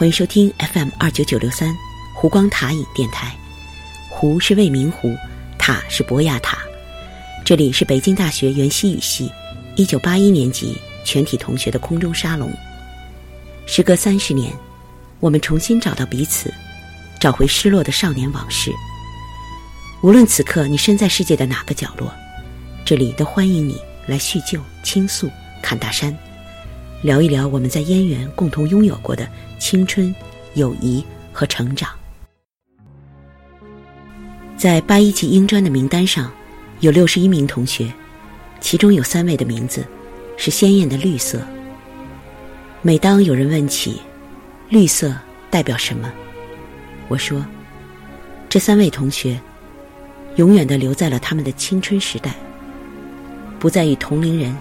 [0.00, 1.76] 欢迎收听 FM 二九九六三
[2.14, 3.36] 湖光塔影电台。
[4.08, 5.14] 湖是未名湖，
[5.58, 6.56] 塔是博雅塔。
[7.44, 9.30] 这里是北京大学原西语系
[9.76, 10.74] 一九八一年级
[11.04, 12.50] 全体同学的空中沙龙。
[13.66, 14.50] 时隔三十年，
[15.18, 16.50] 我们重新找到彼此，
[17.20, 18.72] 找回失落的少年往事。
[20.00, 22.10] 无论此刻你身在世界的哪个角落，
[22.86, 25.28] 这里都欢迎你来叙旧、倾诉、
[25.60, 26.16] 侃大山，
[27.02, 29.28] 聊一聊我们在燕园共同拥有过的。
[29.58, 30.12] 青春、
[30.54, 31.90] 友谊和成长，
[34.56, 36.32] 在八一级英专的名单上，
[36.80, 37.92] 有六十一名同学，
[38.58, 39.86] 其中有三位的名字
[40.38, 41.42] 是鲜艳的绿色。
[42.80, 44.00] 每当有人问起
[44.70, 45.14] 绿色
[45.50, 46.10] 代表什么，
[47.08, 47.44] 我说，
[48.48, 49.38] 这三位同学
[50.36, 52.34] 永远的留在了他们的青春时代，
[53.58, 54.56] 不再与同龄人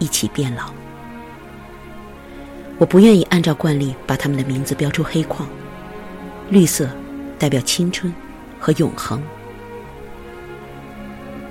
[0.00, 0.74] 一起变老。
[2.82, 5.48] 我不愿意按照惯例把他们的名字标出黑框。
[6.50, 6.90] 绿色
[7.38, 8.12] 代表青春
[8.58, 9.22] 和永恒。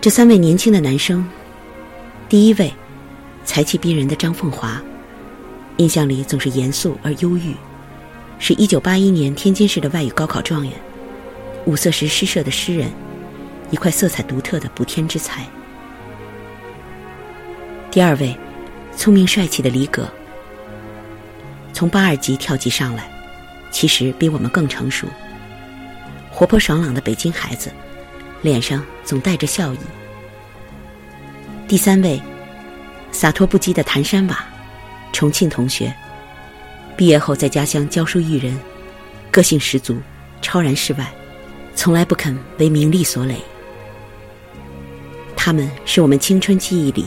[0.01, 1.25] 这三位年轻的男生，
[2.27, 2.69] 第一位，
[3.45, 4.81] 才气逼人的张凤华，
[5.77, 7.55] 印象里总是严肃而忧郁，
[8.37, 10.73] 是一九八一年天津市的外语高考状元，
[11.63, 12.91] 五色石诗社的诗人，
[13.69, 15.47] 一块色彩独特的补天之才。
[17.89, 18.35] 第二位，
[18.97, 20.05] 聪明帅气的李葛。
[21.73, 23.09] 从八二级跳级上来，
[23.71, 25.07] 其实比我们更成熟。
[26.29, 27.71] 活泼爽朗的北京孩子，
[28.41, 29.79] 脸上总带着笑意。
[31.67, 32.21] 第三位，
[33.11, 34.45] 洒脱不羁的谭山瓦，
[35.13, 35.93] 重庆同学，
[36.97, 38.59] 毕业后在家乡教书育人，
[39.29, 40.01] 个性十足，
[40.41, 41.11] 超然世外，
[41.75, 43.35] 从来不肯为名利所累。
[45.35, 47.05] 他们是我们青春记忆里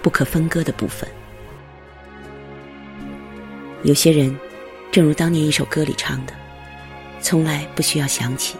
[0.00, 1.08] 不可分割的部分。
[3.84, 4.34] 有些人，
[4.90, 6.32] 正如当年一首歌里唱的，
[7.20, 8.56] 从来不需要想起，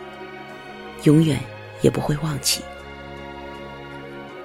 [1.04, 1.40] 永远
[1.80, 2.60] 也不会忘记。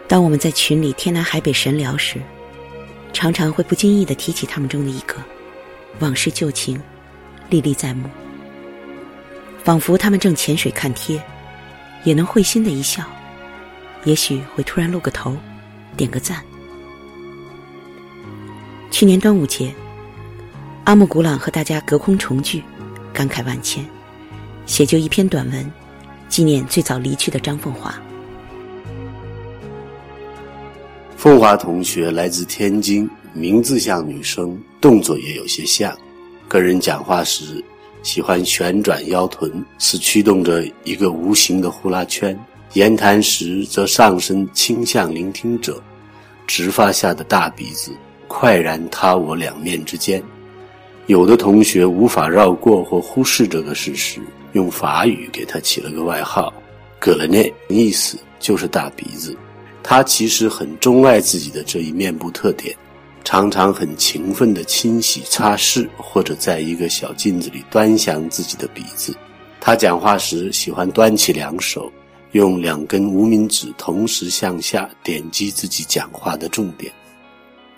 [0.07, 2.22] 当我们在群里天南海北神聊时，
[3.12, 5.18] 常常会不经意的提起他们中的一个，
[6.00, 6.81] 往事旧情，
[7.50, 8.09] 历历在目。
[9.62, 11.22] 仿佛他们正潜水看贴，
[12.06, 13.03] 也能会心的一笑，
[14.06, 15.35] 也许会突然露个头，
[15.97, 16.41] 点个赞。
[18.89, 19.75] 去年端午节。
[20.89, 22.63] 阿木古朗和大家隔空重聚，
[23.13, 23.85] 感慨万千，
[24.66, 25.72] 写就一篇短文，
[26.27, 27.94] 纪念最早离去的张凤华。
[31.16, 35.95] 凤华同学来自天津，名字像女生，动作也有些像。
[36.47, 37.63] 跟人讲话时
[38.01, 42.35] 喜欢旋转腰臀，似驱动着一个无形的呼啦圈；
[42.73, 45.79] 言谈时则上身倾向聆听者，
[46.47, 47.91] 直发下的大鼻子
[48.27, 50.19] 快然他我两面之间。
[51.09, 54.22] 有的同学无法绕过或忽视这个事实，
[54.53, 56.53] 用法语给他起了个外号
[57.02, 59.36] “葛勒内”，意思就是大鼻子。
[59.81, 62.78] 他其实很钟爱自己的这一面部特点，
[63.24, 69.16] 常常很勤奋地清洗、擦拭，或者在一个小镜子里端详自己的鼻子。
[69.59, 71.92] 他讲话时喜欢端起两手，
[72.34, 76.94] 用两根无名指同时向下点击自己讲话的重点。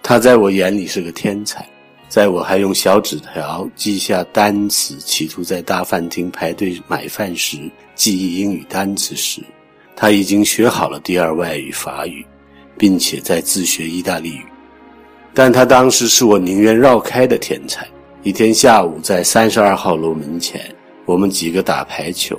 [0.03, 1.66] 他在我眼里是个天才。
[2.11, 7.57] 在我还用小纸条记下单词，企图在大饭厅排队买饭时
[7.95, 9.41] 记忆英语单词时，
[9.95, 12.25] 他已经学好了第二外语法语，
[12.77, 14.44] 并且在自学意大利语。
[15.33, 17.88] 但他当时是我宁愿绕开的天才。
[18.23, 20.59] 一天下午，在三十二号楼门前，
[21.05, 22.38] 我们几个打排球，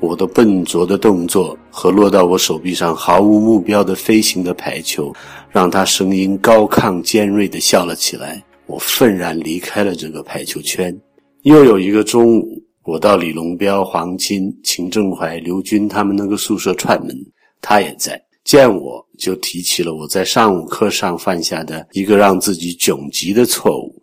[0.00, 5.10] 我的笨拙的动作和落到我手臂上毫无目标的飞行的排球，
[5.50, 8.44] 让他声音高亢尖锐地笑了起来。
[8.66, 10.94] 我愤然离开了这个排球圈。
[11.42, 17.14] 又有一个中午，我到李龙彪、黄金、秦正怀、刘军他们那个宿舍串门，
[17.60, 18.20] 他也在。
[18.44, 24.02] 见我就提起了我在上午课上犯下的一个让自己窘极的错误，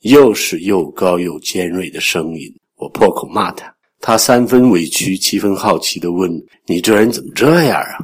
[0.00, 2.50] 又是又高又尖锐的声音。
[2.76, 3.70] 我破口骂他，
[4.00, 6.30] 他三分委屈七分好奇地问
[6.66, 7.98] ：“你这人怎么这样啊？”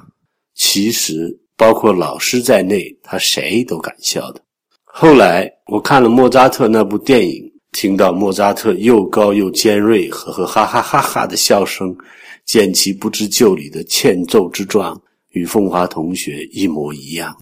[0.55, 4.43] 其实，包括老师在内，他谁都敢笑的。
[4.91, 11.97] 后来我看了莫扎特那部电影，听到莫扎特又高又尖锐、呵呵哈哈哈哈的笑声，
[12.45, 15.01] 见其不知就里的欠揍之状，
[15.31, 17.37] 与凤华同学一模一样。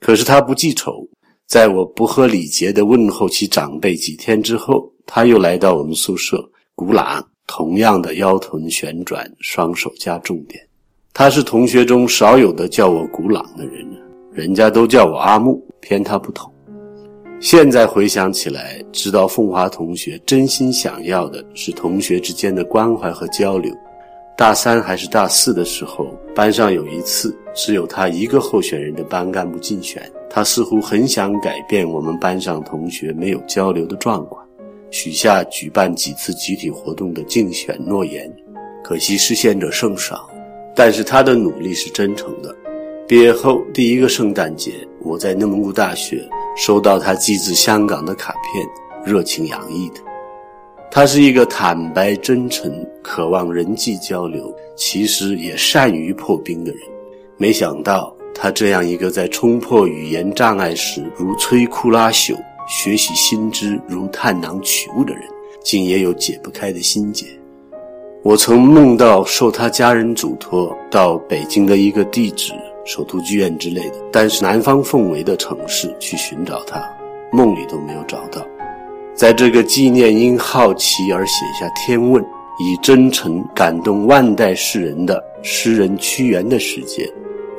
[0.00, 1.06] 可是他不记仇，
[1.46, 6.42] 在我不合礼节的问候其长辈几天之后，他又来到我们宿舍，
[6.74, 10.60] 古朗，同样的腰臀旋转，双手加重点。
[11.12, 13.86] 他是同学中少有的叫我古朗的人，
[14.32, 16.52] 人家都叫我阿木，偏他不同。
[17.40, 23.72] 现在回想起来，知道凤华同学真心想要的是同学之间的关怀和交流。
[24.36, 34.44] 大三还是大四的时候，班上有一次只有他一个候选人的班干部竞选，他似乎很想改变我们班上同学没有交流的状况，
[34.90, 38.28] 许下举办几次集体活动的竞选诺言，
[38.82, 40.28] 可惜实现者甚少。
[40.74, 42.54] 但是他的努力是真诚的。
[43.08, 44.70] 毕业后第一个圣诞节，
[45.00, 46.22] 我在内蒙古大学。
[46.58, 48.66] 收到他寄自香港的卡片，
[49.02, 50.00] 热情洋溢的。
[50.90, 52.70] 他是一个坦白真诚、
[53.00, 56.80] 渴望人际交流，其实也善于破冰的人。
[57.38, 62.36] 没想到他这样一个在冲破语言障碍时如摧枯拉朽、
[62.68, 65.22] 学习新知如探囊取物的人，
[65.62, 67.24] 竟也有解不开的心结。
[68.22, 72.52] 我曾梦到受他家人嘱托到北京的一个地址。
[72.88, 76.82] 首都剧院之类的，但是南方氛围的城市去寻找他，
[77.30, 78.40] 梦里都没有找到。
[79.14, 82.24] 在这个纪念因好奇而写下《天问》，
[82.58, 87.06] 以真诚感动万代世人的诗人屈原的世界，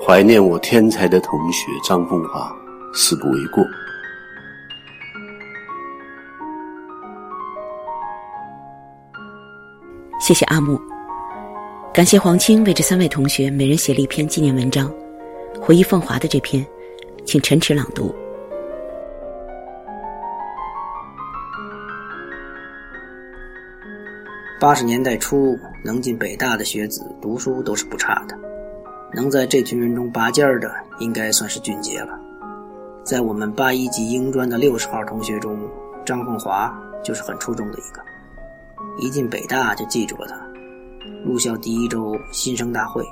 [0.03, 2.51] 怀念我天才的同学张凤华，
[2.95, 3.63] 死不为过。
[10.19, 10.81] 谢谢阿木，
[11.93, 14.91] 感谢黄青为这三位同学每人写了一篇纪念文章。
[15.57, 16.66] 回忆凤华的这篇，
[17.25, 18.13] 请陈池朗读。
[24.60, 28.38] 八十年代初，能进北大的学子读书都是不差的，
[29.13, 30.69] 能在这群人中拔尖儿的，
[31.00, 32.19] 应该算是俊杰了。
[33.06, 35.57] 在我们八一级英专的六十号同学中，
[36.06, 38.01] 张凤华就是很出众的一个。
[38.98, 40.36] 一进北大就记住了他。
[41.25, 43.04] 入校第一周新生大会，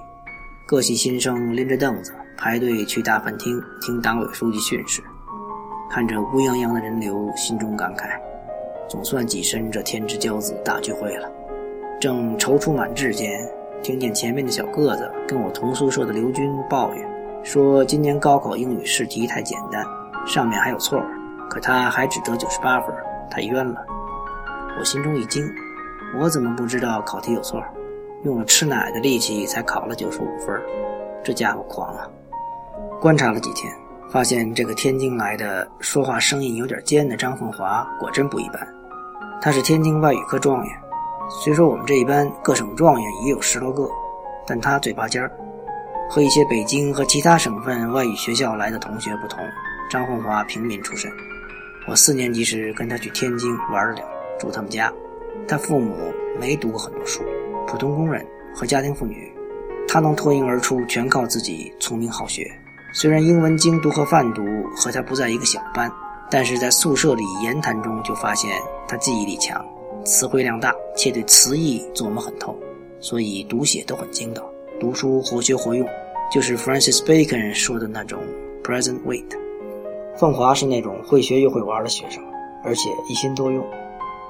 [0.66, 2.14] 各系新生拎着凳子。
[2.38, 5.02] 排队去大饭厅听党委书记训示，
[5.90, 8.12] 看着乌泱泱的人流，心中感慨：
[8.88, 11.28] 总算跻身这天之骄子大聚会了。
[12.00, 13.44] 正踌躇满志间，
[13.82, 17.10] 听见前面的小个子跟我同宿舍的刘军抱怨，
[17.44, 19.84] 说今年高考英语试题太简单，
[20.28, 21.10] 上面还有错儿
[21.50, 22.96] 可他还只得九十八分，
[23.32, 23.84] 太冤了。
[24.80, 25.44] 我心中一惊，
[26.20, 27.64] 我怎么不知道考题有错？
[28.24, 30.56] 用了吃奶的力气才考了九十五分，
[31.24, 32.08] 这家伙狂啊！
[33.00, 33.72] 观察了几天，
[34.10, 38.68] 发现这个天津来的、说话声音有点尖的张凤华果真不一般。
[39.40, 40.76] 他是天津外语科状元，
[41.44, 43.88] 虽说我们这一班各省状元也有十多个，
[44.48, 45.32] 但他最拔尖儿。
[46.10, 49.40] 和一些北京和其他省份外语学校来的同学不同，
[49.92, 51.12] 张凤华平民出身。
[51.88, 54.08] 我四年级时跟他去天津玩了两，
[54.40, 54.92] 住他们家。
[55.48, 55.94] 他父母
[56.40, 57.22] 没读过很多书，
[57.68, 59.32] 普通工人和家庭妇女，
[59.88, 62.50] 他能脱颖而出，全靠自己聪明好学。
[63.00, 64.44] 虽然英文精读和泛读
[64.76, 65.88] 和他不在一个小班，
[66.32, 68.50] 但是在宿舍里言谈中就发现
[68.88, 69.64] 他记忆力强，
[70.04, 72.58] 词汇量大，且对词义琢磨很透，
[73.00, 74.44] 所以读写都很精到。
[74.80, 75.88] 读书活学活用，
[76.34, 78.20] 就是 Francis Bacon 说的那种
[78.64, 79.30] present weight。
[80.18, 82.24] 凤华是那种会学又会玩的学生，
[82.64, 83.64] 而且一心多用。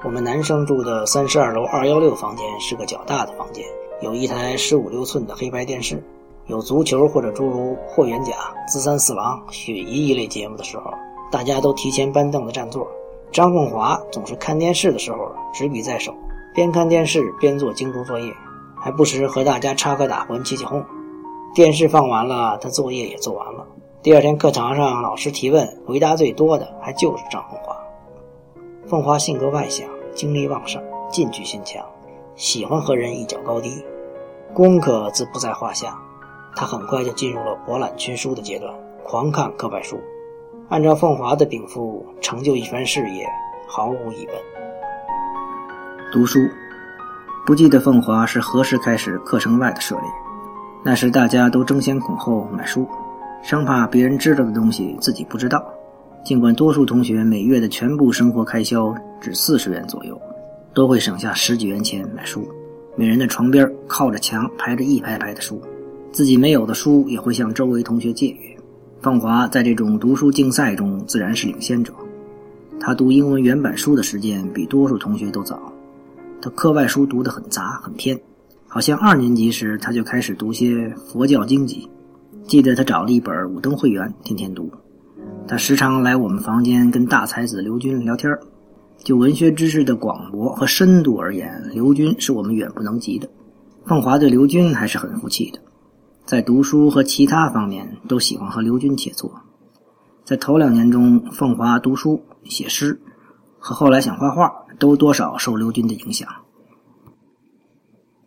[0.04, 3.64] 我们男生住的三十二楼二幺六房间是个较大的房间，
[4.02, 6.02] 有一台十五六寸的黑白电视。
[6.48, 8.32] 有足球或者诸如霍元甲、
[8.66, 10.90] 资三四郎、雪姨一类节目的时候，
[11.30, 12.88] 大家都提前搬凳子占座。
[13.30, 16.14] 张凤华总是看电视的时候执笔在手，
[16.54, 18.32] 边看电视边做精读作业，
[18.74, 20.82] 还不时和大家插科打诨、起起哄。
[21.54, 23.66] 电视放完了，他作业也做完了。
[24.02, 27.76] 第二天课堂上，老师提问，回答最多的还就是张凤华。
[28.86, 31.84] 凤华性格外向，精力旺盛，进取心强，
[32.36, 33.84] 喜欢和人一较高低，
[34.54, 35.94] 功课自不在话下。
[36.58, 38.74] 他很快就进入了博览群书的阶段，
[39.04, 39.96] 狂看课外书。
[40.68, 43.24] 按照凤华的禀赋，成就一番事业
[43.68, 44.34] 毫无疑问。
[46.12, 46.40] 读书，
[47.46, 50.04] 不记得凤华是何时开始课程外的涉猎。
[50.84, 52.88] 那时大家都争先恐后买书，
[53.40, 55.64] 生怕别人知道的东西自己不知道。
[56.24, 60.20] 尽管多数同学每月的全部生活开销只四十元左右，
[60.74, 62.44] 都会省下十几元钱买书。
[62.96, 65.62] 每人的床边靠着墙排着一排排的书。
[66.18, 68.58] 自己没有的书也会向周围同学借阅。
[69.00, 71.94] 凤华在这种读书竞赛中自然是领先者。
[72.80, 75.72] 他读英文原版书的时间比多数同学都早。
[76.42, 78.20] 他课外书读得很杂很偏，
[78.66, 81.88] 好像二年级时他就开始读些佛教经籍。
[82.48, 84.68] 记得他找了一本《五登会员》，天天读。
[85.46, 88.36] 他时常来我们房间跟大才子刘军聊天
[89.04, 93.30] 就文学知识的广博和深度而言，刘军是我们远不能及的。
[93.86, 95.60] 凤华对刘军还是很服气的。
[96.28, 99.30] 在读书和其他方面都喜欢和刘军切磋。
[100.26, 103.00] 在头两年中，凤华读书写诗，
[103.58, 106.28] 和后来想画画，都多少受刘军的影响。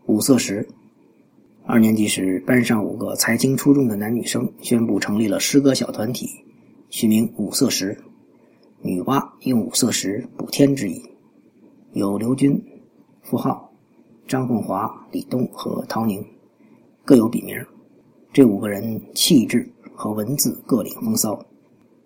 [0.08, 0.68] 五色石，
[1.64, 6.28] 二年级时，班上五个才情出众的男女生宣布成立了诗歌小团体，
[6.90, 7.96] 取名五色石。
[8.82, 11.00] 女娲用五色石补天之意，
[11.94, 12.60] 有刘军、
[13.22, 13.72] 付浩、
[14.28, 16.26] 张凤华、李东和陶宁，
[17.06, 17.56] 各有笔名。
[18.34, 21.38] 这五个人气质和文字各领风骚，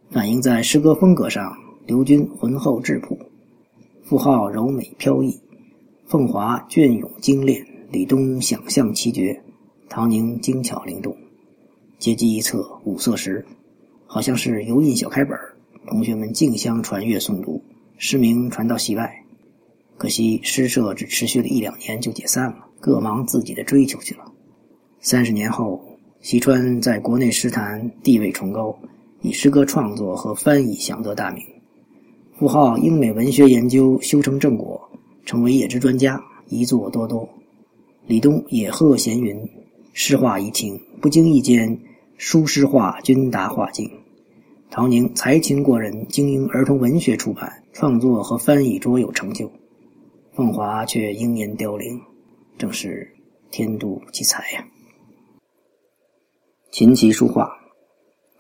[0.09, 1.55] 反映在诗歌风格上。
[1.85, 3.15] 刘军浑厚质朴，
[4.01, 5.39] 傅浩柔美飘逸，
[6.07, 9.39] 凤华隽永精炼，李东想象奇绝，
[9.87, 11.15] 唐宁精巧灵动。
[11.99, 13.45] 街机一侧五色石，
[14.07, 15.37] 好像是油印小开本，
[15.85, 17.61] 同学们竞相传阅诵读，
[17.99, 19.23] 诗名传到戏外。
[19.95, 24.25] 可惜诗社只持续了一两年就解散了，各忙自己的追求去了。
[25.01, 25.79] 三十年后，
[26.25, 28.75] 西川在国内诗坛地位崇高，
[29.21, 31.45] 以诗歌创作和翻译享得大名。
[32.33, 34.89] 傅浩英美文学研究修成正果，
[35.23, 37.29] 成为野之专家，遗作多多。
[38.07, 39.39] 李东野鹤闲云，
[39.93, 41.79] 诗画怡情，不经意间
[42.17, 43.87] 书诗画均达画境。
[44.71, 49.47] 陶宁才情过人，经营儿童文学出版，创作和翻译卓有成就。
[50.33, 52.01] 凤华却英年凋零，
[52.57, 53.07] 正是
[53.51, 54.65] 天妒奇才呀。
[56.75, 57.53] 琴棋书画，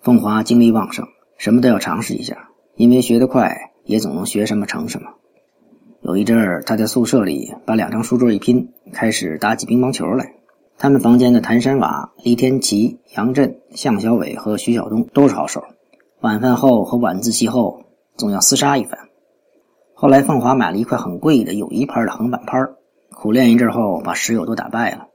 [0.01, 3.71] 凤华精力旺盛，什么都要尝试一下，因为学得快。
[3.85, 5.09] 也总能学什么成什么。
[6.01, 10.33] 有一阵儿，他在宿舍里把两张书桌一拼，开始打起乒乓球来。
[10.77, 15.63] 他们房间的谭山瓦、李天琪、杨震、向小伟和徐晓东都是好手。
[16.19, 17.85] 晚饭后和晚自习后，
[18.17, 18.99] 总要厮杀一番。
[19.93, 22.59] 后来，凤华买了一块很贵的友谊牌的横板拍，
[23.11, 25.07] 苦练一阵后，把室友都打败了。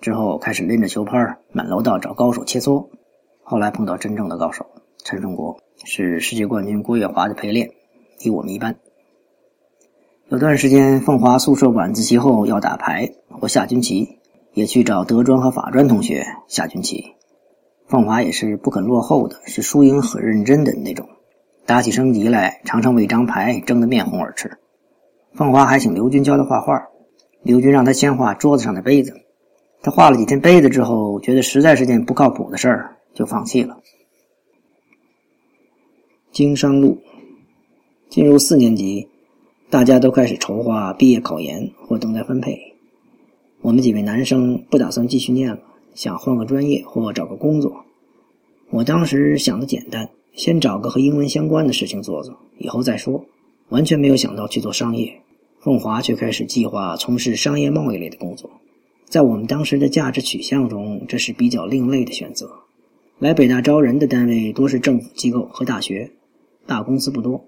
[0.00, 2.88] 之后开始拎着球拍满楼道找高手切磋。
[3.42, 4.66] 后来碰到真正的高手
[5.04, 7.70] 陈胜国，是世界冠军郭跃华的陪练。
[8.18, 8.76] 比我们一般。
[10.28, 14.18] 有段时间，凤华宿舍晚自习后要打牌或下军棋，
[14.52, 17.12] 也去找德专和法专同学下军棋。
[17.86, 21.06] 凤华也是不肯落后的，是输赢很认真的那种。
[21.66, 24.58] 打起升级来，常常为一张牌争得面红耳赤。
[25.34, 26.88] 凤华还请刘军教他画画，
[27.42, 29.12] 刘军让他先画桌子上的杯子。
[29.86, 33.78] 他画了几天杯子之后，觉得实在是件不靠谱的事儿，就放弃了。
[36.32, 36.98] 经商路。
[38.08, 39.06] 进入四年级，
[39.70, 42.58] 大家都开始筹划毕业考研或等待分配。
[43.60, 45.60] 我们几位男生不打算继续念了，
[45.94, 47.84] 想换个专业或找个工作。
[48.70, 53.24] 我当时想的简单，先找个和英文相关的事情做做，以后再说。
[53.68, 55.20] 完全没有想到去做商业。
[55.60, 58.50] 凤华却开始计划从事商业贸易类的工作。
[59.16, 62.50] 在我们当时的价值取向中，这是比较另类的选择。
[63.18, 66.10] 来北大招人的单位多是政府机构和大学，
[66.66, 67.42] 大公司不多。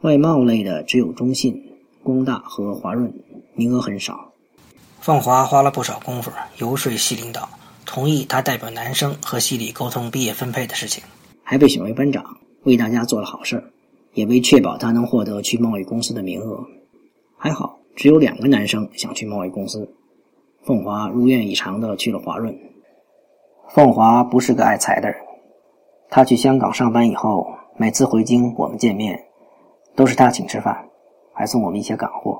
[0.00, 1.62] 外贸类的只有中信、
[2.02, 3.14] 工大和华润，
[3.54, 4.32] 名额很少。
[4.98, 7.48] 凤华花了不少功夫游说系领导，
[7.84, 11.04] 同意他代表男生和系里沟通毕业分配的事情，
[11.44, 13.62] 还被选为班长，为大家做了好事
[14.14, 16.66] 也为确保他能获得去贸易公司的名额。
[17.36, 19.88] 还好，只有两个男生想去贸易公司。
[20.66, 22.52] 凤华如愿以偿的去了华润。
[23.68, 25.16] 凤华不是个爱财的人，
[26.10, 27.46] 他去香港上班以后，
[27.76, 29.16] 每次回京我们见面。
[29.94, 30.76] 都是他请吃饭，
[31.32, 32.38] 还送我们一些港货。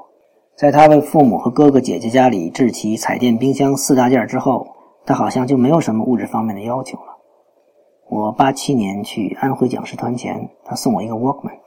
[0.56, 4.66] 在他为父母和哥哥姐姐家里置齐彩电、冰箱四大件之后，
[5.06, 7.16] 他好像就没有什么物质方面的要求了。
[8.10, 11.58] 我八七年去安徽讲师团前，他送我一个 Walkman，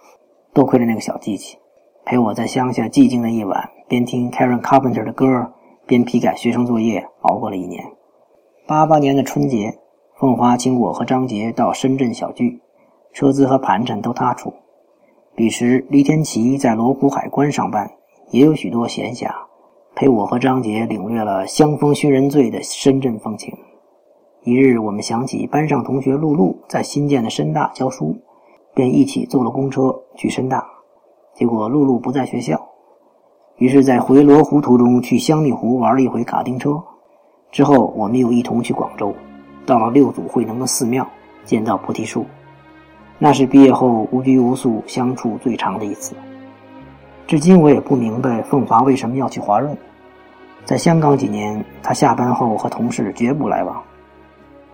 [0.54, 1.58] 多亏了那个小机器，
[2.06, 5.26] 陪我在乡下寂静的夜晚，边听 Karen Carpenter 的歌，
[5.90, 7.84] 边批改学生作业，熬过了一年。
[8.68, 9.80] 八八年的春节，
[10.20, 12.62] 凤华请我和张杰到深圳小聚，
[13.12, 14.54] 车资和盘缠都他出。
[15.36, 17.90] 彼时，李天琪在罗湖海关上班，
[18.30, 19.34] 也有许多闲暇，
[19.96, 23.52] 陪我和张杰领略了香风熏人醉的深圳风情。
[24.44, 28.16] 一日，我们想起班上同学露露在新建的深大教书，
[28.76, 30.64] 便一起坐了公车去深大。
[31.34, 32.69] 结果露露不在学校，
[33.60, 36.82] 于是，在回罗湖途中去香蜜湖玩了一回卡丁车。
[37.52, 39.14] 之后，我们又一同去广州，
[39.66, 41.06] 到了六祖慧能的寺庙，
[41.44, 42.26] 见到菩提树。
[43.18, 46.16] 那是毕业后无拘无束相处最长的一次。
[47.28, 49.78] 至今我也不明白凤华为什么要去华润。
[50.64, 53.84] 在香港几年，他下班后和同事绝不来往，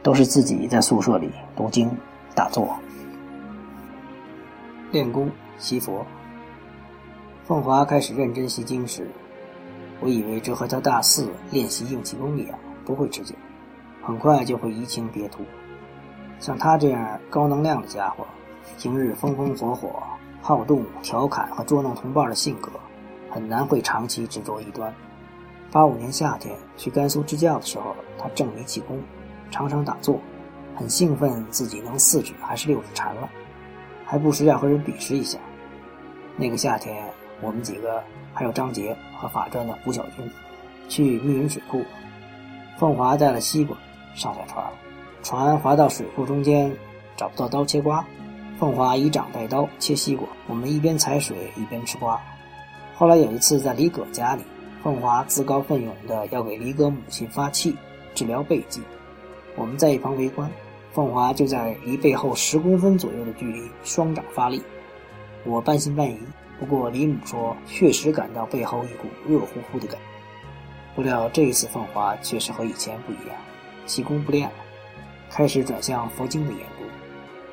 [0.03, 1.89] 都是自己在宿舍里读经、
[2.35, 2.69] 打坐、
[4.91, 5.27] 练功、
[5.57, 6.05] 习佛。
[7.47, 9.07] 凤华开始认真习经时，
[9.99, 13.35] 我以为这和他大四练习硬气功一样，不会持久，
[14.01, 15.43] 很快就会移情别途。
[16.39, 18.25] 像他这样高能量的家伙，
[18.79, 20.01] 平日风风火火，
[20.41, 22.71] 好动、调侃和捉弄同伴的性格，
[23.29, 24.91] 很难会长期执着一端。
[25.71, 28.99] 八五年夏天去甘肃支教的时候，他正迷气功，
[29.51, 30.19] 常常打坐，
[30.75, 33.29] 很兴奋自己能四指还是六指禅了，
[34.03, 35.37] 还不时要和人比试一下。
[36.37, 37.07] 那个夏天，
[37.41, 40.29] 我们几个还有张杰和法专的胡小军，
[40.87, 41.83] 去密云水库，
[42.77, 43.77] 凤华带了西瓜
[44.13, 44.65] 上下船，
[45.23, 46.71] 船划到水库中间，
[47.17, 48.05] 找不到刀切瓜。
[48.57, 52.17] 凤华以掌带刀切西瓜，我们一边踩水一边吃瓜。
[52.95, 54.43] 后来有一次在李葛家里，
[54.81, 57.75] 凤华自告奋勇的要给李葛母亲发气，
[58.13, 58.81] 治疗背疾。
[59.57, 60.49] 我们在一旁围观，
[60.93, 64.63] 凤华就在离背后十公分左右的距离双掌发力。
[65.43, 66.17] 我半信半疑，
[66.59, 70.07] 不过李母说确实感到背后一股热乎乎的感觉。
[70.95, 73.35] 不料这一次凤华确实和以前不一样，
[73.85, 74.55] 气功不练了，
[75.29, 76.85] 开始转向佛经的研读。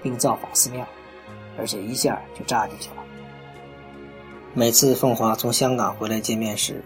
[0.02, 0.84] 并造访寺庙，
[1.56, 2.96] 而且一下就扎进去了。
[4.52, 6.82] 每次凤华从香港回来见面时，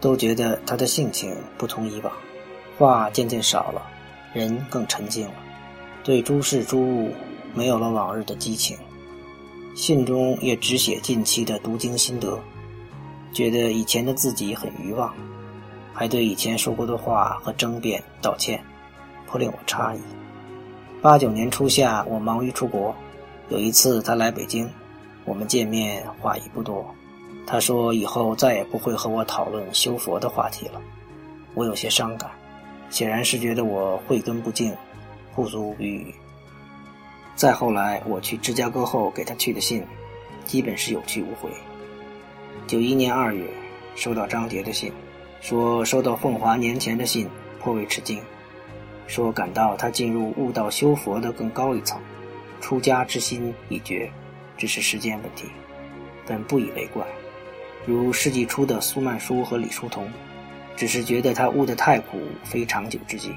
[0.00, 2.12] 都觉得他的性情不同以往，
[2.76, 3.80] 话渐渐少了，
[4.32, 5.34] 人更沉静了，
[6.02, 7.14] 对诸事诸物
[7.54, 8.76] 没有了往日的激情。
[9.74, 12.38] 信中也只写近期的读经心得，
[13.32, 15.14] 觉得以前的自己很愚妄，
[15.94, 18.62] 还对以前说过的话和争辩道歉，
[19.26, 20.00] 颇令我诧异。
[21.00, 22.94] 八九年初夏，我忙于出国。
[23.48, 24.68] 有一次他来北京，
[25.24, 26.84] 我们见面话已不多。
[27.46, 30.80] 他说以后再也不会和我讨论修佛的话题了。
[31.54, 32.30] 我有些伤感，
[32.90, 34.76] 显然是觉得我慧根不净，
[35.34, 36.14] 不足语语。
[37.40, 39.82] 再后来我去芝加哥后给他去的信，
[40.44, 41.48] 基本是有去无回。
[42.66, 43.46] 九一年二月，
[43.94, 44.92] 收到张杰的信，
[45.40, 47.26] 说收到凤华年前的信，
[47.58, 48.20] 颇为吃惊。
[49.06, 51.98] 说感到他进入悟道修佛的更高一层，
[52.60, 54.12] 出家之心已决，
[54.58, 55.46] 只是时间问题，
[56.26, 57.02] 本不以为怪。
[57.86, 60.06] 如世纪初的苏曼殊和李叔同，
[60.76, 63.34] 只是觉得他悟得太苦，非长久之计，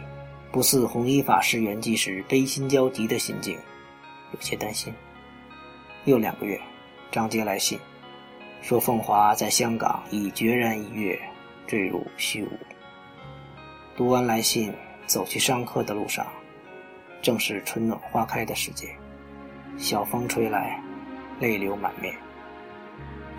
[0.52, 3.58] 不似弘一法师圆寂时悲心交集的心境，
[4.34, 4.94] 有些担心。
[6.04, 6.60] 又两个月，
[7.12, 7.80] 张杰来信，
[8.62, 11.18] 说凤华在香港已决然一跃，
[11.66, 12.50] 坠入虚无。
[13.96, 14.74] 读完来信。
[15.06, 16.26] 走去上课的路上，
[17.22, 18.88] 正是春暖花开的时节，
[19.78, 20.82] 小风吹来，
[21.42, 22.16] 泪流满面，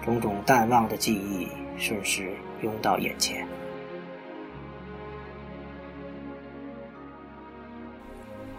[0.05, 3.49] 种种淡忘的记忆瞬时涌到眼前。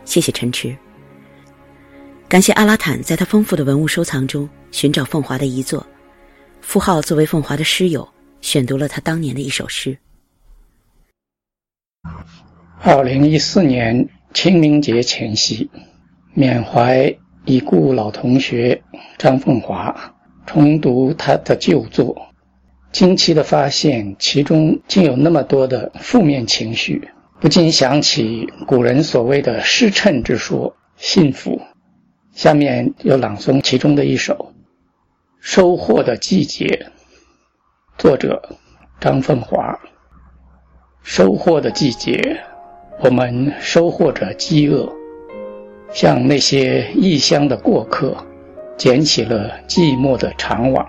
[0.04, 0.76] 谢谢陈池，
[2.28, 5.86] 感谢阿拉坦在他丰富的文物收藏中寻找凤华的遗作，
[6.60, 8.08] 傅浩作为凤华的师友，
[8.42, 9.96] 选读了他当年的一首诗。
[12.82, 15.70] 二零一四年清明节前夕，
[16.34, 18.82] 缅怀已故老同学
[19.20, 19.96] 张凤华，
[20.48, 22.34] 重读他的旧作，
[22.92, 27.08] 惊奇的发现其中竟有那么多的负面情绪，
[27.40, 31.62] 不禁想起古人所谓的“失称之说”，幸福。
[32.36, 34.34] 下面就朗诵其中的一首
[35.40, 36.66] 《收获的季节》，
[37.98, 38.50] 作者
[39.00, 39.80] 张凤华。
[41.02, 42.38] 收获的季节。
[43.00, 44.92] 我们收获着饥饿，
[45.90, 48.14] 像那些异乡的过客，
[48.76, 50.86] 捡起了寂寞的长网，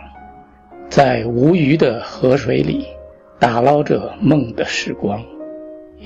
[0.91, 2.87] 在无鱼的河水里
[3.39, 5.25] 打捞着梦的时光。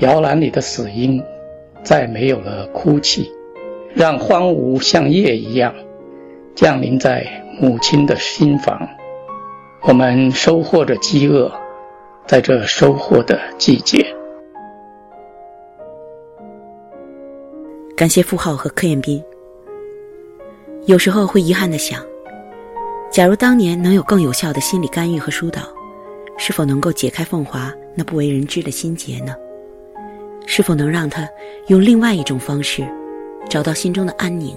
[0.00, 1.22] 摇篮里的死婴，
[1.82, 3.30] 再没有了哭泣，
[3.94, 5.74] 让荒芜像夜一样
[6.54, 7.26] 降临在
[7.60, 8.88] 母亲的心房。
[9.82, 11.50] 我们收获着饥饿，
[12.26, 14.06] 在这收获的季节。
[17.96, 19.22] 感谢傅浩和柯彦斌。
[20.86, 22.02] 有时候会遗憾的想，
[23.10, 25.62] 假如当年能有更有效的心理干预和疏导，
[26.38, 29.34] 是否能够解开凤华那不为人知的心结呢？
[30.46, 31.28] 是否能让他
[31.68, 32.82] 用另外一种方式，
[33.50, 34.56] 找到心中的安宁？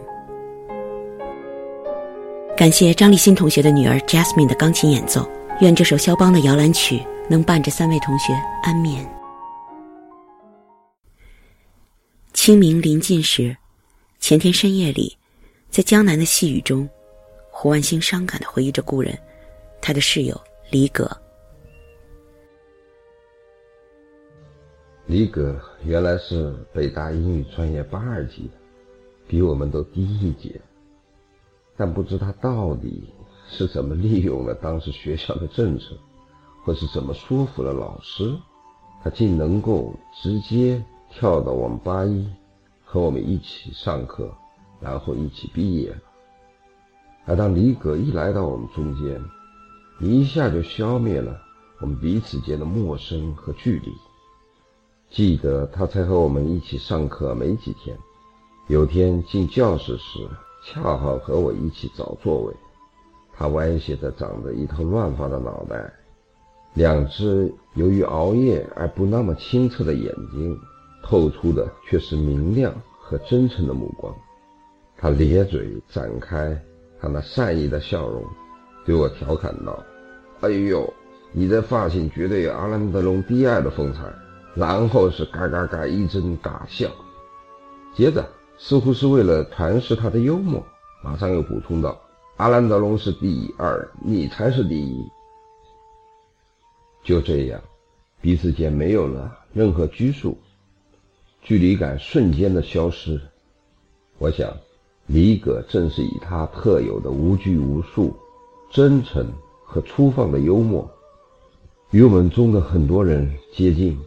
[2.56, 5.28] 感谢张立新同学的女儿 Jasmine 的钢琴演奏，
[5.62, 9.04] 愿这首肖邦的摇篮曲能伴着三位同学安眠。
[12.34, 13.58] 清明临近时，
[14.20, 15.18] 前天深夜里，
[15.72, 16.88] 在江南的细雨中，
[17.50, 19.18] 胡万兴伤感的回忆着故人，
[19.82, 21.10] 他的室友李葛。
[25.08, 28.63] 李葛原来是北大英语专业八二级的，
[29.34, 30.62] 比我们都低一届。
[31.76, 33.10] 但不知他到底
[33.50, 35.98] 是怎么利用了当时学校的政策，
[36.64, 38.32] 或是怎么说服了老师，
[39.04, 40.86] 他竟能够直接。
[41.16, 42.28] 跳到我们八一，
[42.84, 44.36] 和我们一起上课，
[44.80, 46.02] 然后一起毕业了。
[47.26, 49.24] 而当李葛一来到我们中间，
[50.00, 51.40] 一下就消灭了
[51.82, 53.94] 我们彼此间的陌生和距离。
[55.12, 57.96] 记得他才和我们一起上课没几天，
[58.68, 60.28] 有天进教室时，
[60.66, 62.54] 恰好和我一起找座位。
[63.36, 65.92] 他歪斜着长着一头乱发的脑袋，
[66.74, 70.58] 两只由于熬夜而不那么清澈的眼睛，
[71.04, 74.14] 透出的却是明亮和真诚的目光。
[74.98, 76.62] 他咧嘴展开。
[77.02, 78.24] 他那善意的笑容，
[78.86, 79.78] 对我调侃道
[80.40, 80.94] ：“哎呦，
[81.34, 84.04] 你的发型绝对有阿兰德隆第二的风采。”
[84.56, 86.88] 然后是嘎嘎嘎一阵大笑，
[87.94, 88.26] 接着
[88.58, 90.64] 似乎是为了诠释他的幽默，
[91.04, 92.00] 马上又补充道
[92.38, 95.04] ：“阿兰德隆是第二，你才是第一。”
[97.04, 97.62] 就这样，
[98.22, 100.38] 彼此间没有了任何拘束，
[101.42, 103.20] 距离感瞬间的消失。
[104.18, 104.54] 我想。
[105.08, 108.16] 李葛正是以他特有的无拘无束、
[108.72, 109.28] 真诚
[109.66, 110.90] 和粗放的幽默，
[111.92, 114.00] 与我们中的很多人接近，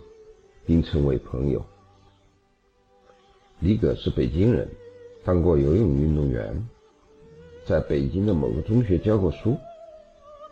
[0.65, 1.63] 并成为朋友。
[3.59, 4.69] 李葛是北京人，
[5.25, 6.69] 当过游泳运动员，
[7.64, 9.57] 在北京的某个中学教过书。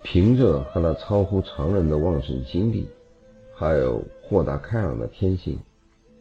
[0.02, 2.86] 凭着和那超乎常人的旺盛精力，
[3.54, 5.58] 还有豁达开朗的天性，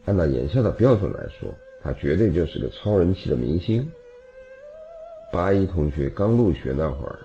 [0.06, 1.50] 按照眼下的标准来说，
[1.82, 3.86] 他绝对就是个超人气的明星。
[5.30, 7.18] 八一同学刚入学那会儿，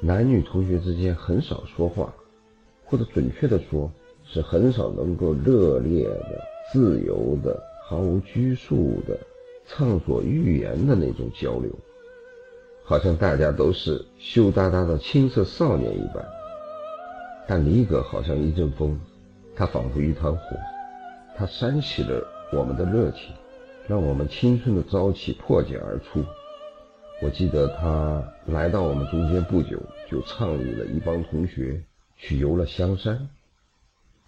[0.00, 2.12] 男女同学之间很少说话，
[2.84, 3.88] 或者准确的说，
[4.24, 9.16] 是很少能够热烈的、自由的、毫无拘束的、
[9.64, 11.70] 畅所欲言的那种交流，
[12.82, 16.26] 好像大家都是羞答答的青涩少年一般。
[17.46, 18.98] 但李葛好像一阵风，
[19.54, 20.40] 他仿佛一团火，
[21.36, 23.32] 他煽起了我们的热情，
[23.86, 26.24] 让我们青春的朝气破茧而出。
[27.22, 31.80] 我记得他来到我们中间不久，就倡议了一帮同学
[32.16, 33.28] 去游了香山。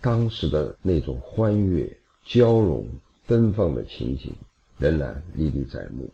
[0.00, 2.86] 当时的那种欢悦、交融、
[3.28, 4.34] 奔放的情景
[4.78, 6.10] 仍然历历在目。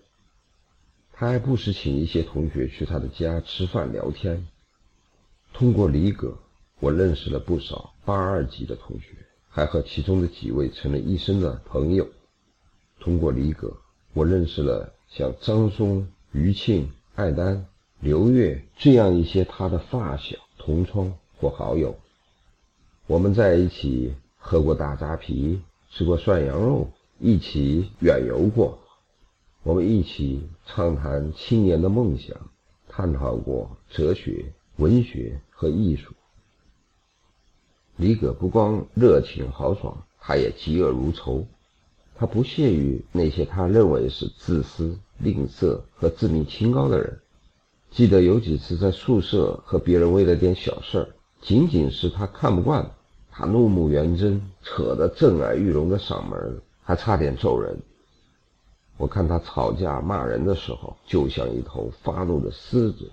[1.13, 4.47] 他还不时请一些同学去他的家吃饭聊天。
[5.55, 6.37] 通过李葛，
[6.81, 9.07] 我认识了不少八二级的同学，
[9.49, 12.07] 还和其中的几位成了一生的朋友。
[13.01, 13.75] 通过李葛，
[14.13, 16.07] 我认识了像张松。
[16.37, 17.65] 余庆、艾丹、
[18.01, 21.97] 刘月这样一些他的发小、同窗或好友，
[23.07, 26.91] 我们在一起喝过大扎啤，吃过涮羊肉，
[27.27, 28.79] 一起远游过。
[29.63, 32.37] 我们一起畅谈青年的梦想，
[32.87, 36.13] 探讨过哲学、文学和艺术。
[37.97, 41.47] 李葛不光热情豪爽，他也嫉恶如仇。
[42.15, 47.21] 他不屑于那些他认为是自私、吝啬和自命清高的人。
[47.91, 51.09] 记得有几次在宿舍和别人为了点小事儿，
[51.41, 52.91] 仅仅是他看不惯，
[53.31, 57.77] 他怒目圆睁，扯得震耳欲聋的嗓门，还差点揍人。
[58.97, 63.11] 我看他吵架骂人的时候，就像一头发怒的狮子。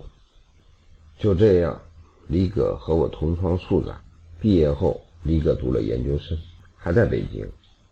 [1.18, 1.80] 就这样，
[2.28, 3.92] 李葛和我同窗数载。
[4.40, 6.38] 毕业后，李葛读了研究生，
[6.76, 7.48] 还在北京。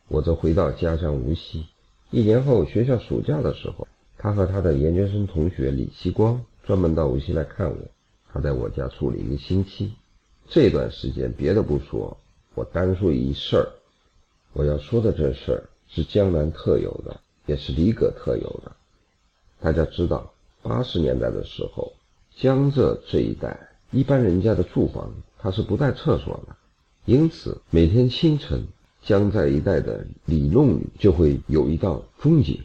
[0.08, 1.66] 我则回到家乡无锡。
[2.10, 3.86] 一年后，学校暑假的时候，
[4.18, 7.76] 他和他的研究生同学李希光专门到无锡来看我。
[8.32, 9.94] 他在我家住了一个星期。
[10.48, 12.16] 这段时间，别的不说，
[12.54, 13.68] 我单说一事儿。
[14.52, 18.72] 我要说的这事儿是江南特有的，也是李葛特有的。
[19.60, 21.92] 大家知道，八十年代的时候，
[22.36, 26.56] 江浙这一带一般人家的住房它是不带厕所的，
[27.04, 28.66] 因此每天清晨。
[29.02, 32.60] 江浙一带的里弄里就会有一道风景，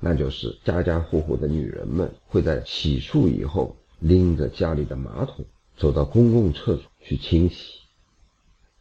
[0.00, 5.44] 那就是家家户户的女人们会在洗漱以后，拎着家里的马桶
[5.76, 7.78] 走到公共厕所去清洗。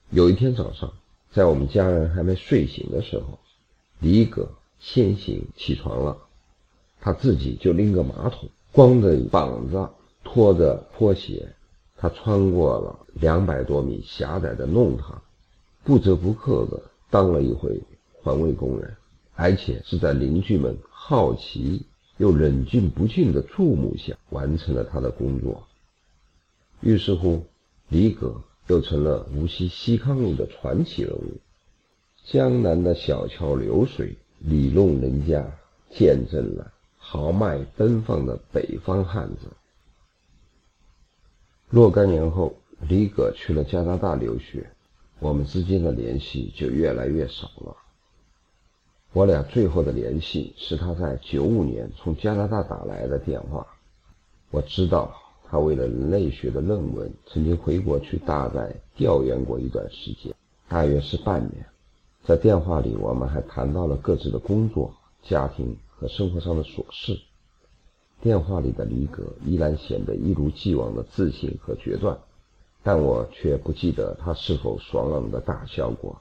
[0.09, 0.91] 有一天早上，
[1.31, 3.37] 在我们家人还没睡醒的时候，
[4.01, 6.17] 李葛先行起床了，
[6.99, 9.89] 他自己就拎个马桶，光着膀子，
[10.23, 11.53] 拖着拖鞋，
[11.97, 15.21] 他穿过了两百多米狭窄的弄堂。
[15.83, 17.79] 不折不扣地当了一回
[18.23, 18.95] 环卫工人，
[19.35, 21.85] 而且是在邻居们好奇
[22.17, 25.67] 又冷峻不敬的注目下完成了他的工作。
[26.81, 27.45] 于是乎，
[27.87, 31.37] 李葛又成了无锡西康路的传奇人物。
[32.23, 35.45] 江南的小桥流水、里弄人家，
[35.89, 39.47] 见证了豪迈奔放的北方汉子。
[41.69, 42.53] 若干年后，
[42.87, 44.69] 李葛去了加拿大留学。
[45.19, 47.75] 我们之间的联系就越来越少了。
[49.13, 53.67] 我俩最后的联系是他在九五年从加拿大打来的电话。
[54.49, 55.13] 我知道
[55.45, 60.33] 他为了人类学的论文，曾经回国去大概调研过一段时间，
[60.67, 61.65] 大约是半年。
[62.23, 67.19] 在电话里，我们还谈到了各自的工作、家庭和生活上的琐事。
[68.21, 72.15] 电话里的李葛依然显得一如既往的自信和决断，
[72.83, 76.15] 但我却不记得他是否爽朗的大笑过。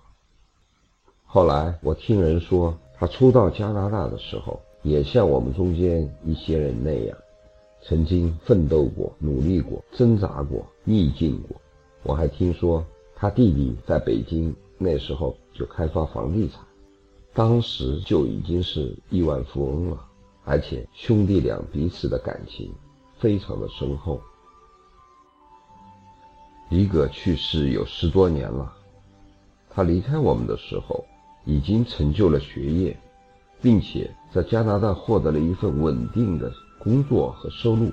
[1.26, 7.16] 后来我听人说，他初到加拿大的时候，也像我们中间一些人那样，
[7.82, 11.60] 曾经奋斗过、努力过、挣扎过、逆境过。
[12.02, 12.82] 我还听说
[13.14, 16.58] 他弟弟在北京那时候就开发房地产，
[17.34, 20.06] 当时就已经是亿万富翁了。
[20.46, 22.72] 而且兄弟俩彼此的感情
[23.18, 24.18] 非常的深厚。
[26.70, 28.72] 李葛去世有十多年了，
[29.68, 31.04] 他离开我们的时候
[31.44, 32.98] 已经成就了学业，
[33.60, 37.92] 并且在加拿大获得了一份稳定的工作和收入。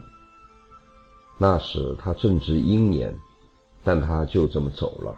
[1.37, 3.13] 那时他正值英年，
[3.83, 5.13] 但他就这么走了，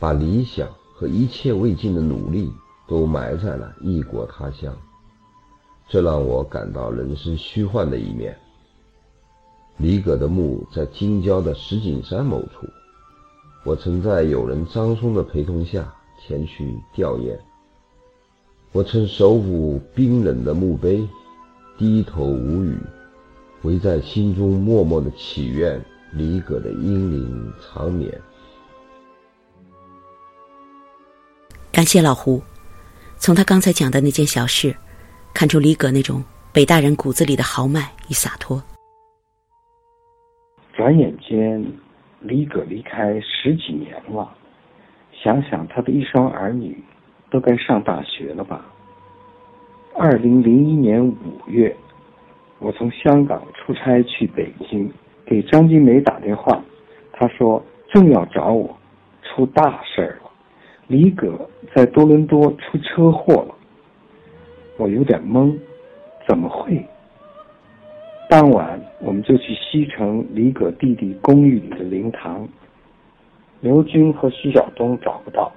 [0.00, 0.68] 把理想
[1.02, 2.48] 和一切未尽的努力
[2.86, 4.72] 都埋在了异国他乡。
[5.88, 8.38] 这让我感到人生虚幻的一面。
[9.78, 12.68] 李葛的墓在京郊的石景山某处，
[13.64, 17.36] 我曾在友人张松的陪同下前去吊唁。
[18.70, 21.04] 我曾手抚冰冷的墓碑，
[21.76, 22.78] 低头无语，
[23.62, 28.22] 唯在心中默默的祈愿李葛的英灵长眠。
[31.72, 32.42] 感谢老胡，
[33.16, 34.76] 从他刚才讲的那件小事。
[35.32, 38.62] 看出李葛那种北大人骨子里的豪迈与洒脱。
[40.74, 41.64] 转眼间，
[42.20, 44.30] 李葛离开十几年了，
[45.14, 46.76] 想想他的一双儿女，
[47.30, 48.66] 都该上大学了吧。
[49.96, 51.74] 二零零一年五月，
[52.58, 54.92] 我从香港出差去北京，
[55.24, 56.62] 给张金梅打电话，
[57.14, 58.78] 她说正要找我，
[59.22, 60.20] 出大事儿，
[60.92, 63.54] 李葛在多伦多出车祸了。
[64.76, 65.58] 我有点懵，
[66.28, 66.84] 怎么会？
[68.28, 72.46] 当晚我们就去西城李葛弟弟公寓里的灵堂。
[73.62, 75.50] 刘军和徐晓东找不到，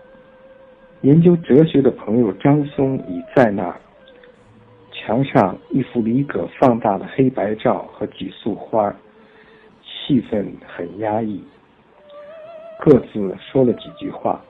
[1.01, 3.75] 研究哲学的朋友张松已在那儿。
[4.93, 8.95] 墙上一幅李葛放大的黑白照和几束花，
[9.83, 11.43] 气氛很压抑。
[12.79, 14.41] 各自说了几句话，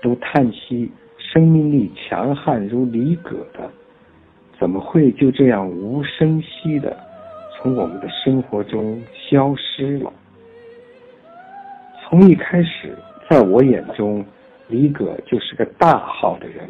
[0.00, 3.70] 都叹息生命力强悍如李葛的。
[4.58, 6.96] 怎么会就这样无声息的
[7.56, 10.12] 从我们的生活中消失了？
[12.02, 12.96] 从一开始，
[13.30, 14.24] 在我眼中，
[14.68, 16.68] 李葛就是个大好的人。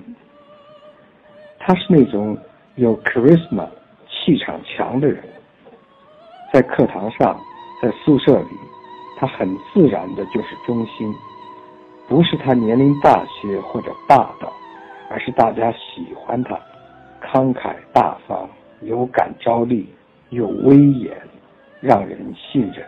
[1.59, 2.37] 他是那种
[2.75, 3.69] 有 charisma
[4.07, 5.23] 气场强的人，
[6.53, 7.38] 在课堂上，
[7.81, 8.49] 在宿舍里，
[9.19, 11.14] 他很自然的就是中心，
[12.09, 14.51] 不是他年龄大些或者霸道，
[15.11, 16.59] 而是大家喜欢他。
[17.21, 18.49] 慷慨大方，
[18.81, 19.87] 有感召力，
[20.31, 21.14] 有威严，
[21.81, 22.83] 让人信任。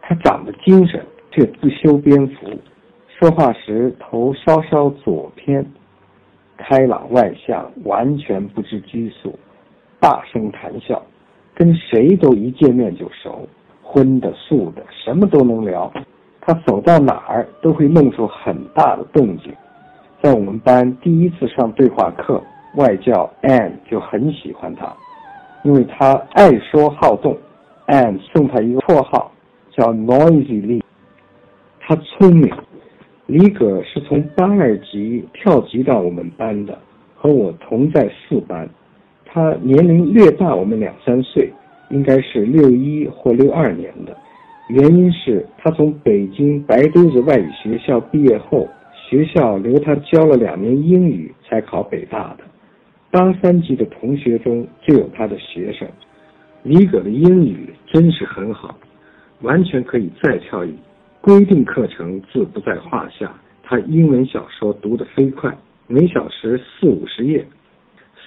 [0.00, 2.48] 他长得精神，却不修边幅，
[3.06, 5.64] 说话时头稍稍左偏，
[6.56, 9.38] 开朗外向，完全不知拘束，
[10.00, 11.02] 大声谈笑，
[11.54, 13.46] 跟谁都一见面就熟，
[13.82, 15.92] 荤的素的，什么都能聊。
[16.40, 19.52] 他走到哪儿都会弄出很大的动静。
[20.22, 22.42] 在我们班第一次上对话课。
[22.76, 24.94] 外教 Ann 就很喜欢他，
[25.64, 27.36] 因为他爱说好动。
[27.88, 29.32] Ann 送他一个绰号，
[29.72, 30.80] 叫 Noisy Lee。
[31.80, 32.48] 他聪明。
[33.26, 36.78] 李葛是从八二级跳级到我们班的，
[37.16, 38.70] 和我同在四班。
[39.24, 41.52] 他年龄略大我们两三岁，
[41.90, 44.16] 应该是六一或六二年的。
[44.70, 52.44] 原因是他从北京白墩子外语学校毕业后，学校留他教了两年英语，才考北大的。
[53.10, 55.88] 八三级的同学中就有他的学生，
[56.62, 58.78] 李葛的英语真是很好，
[59.40, 60.72] 完全可以再跳一
[61.20, 63.34] 规定课程自不在话下。
[63.64, 65.52] 他英文小说读得飞快，
[65.88, 67.44] 每小时四五十页。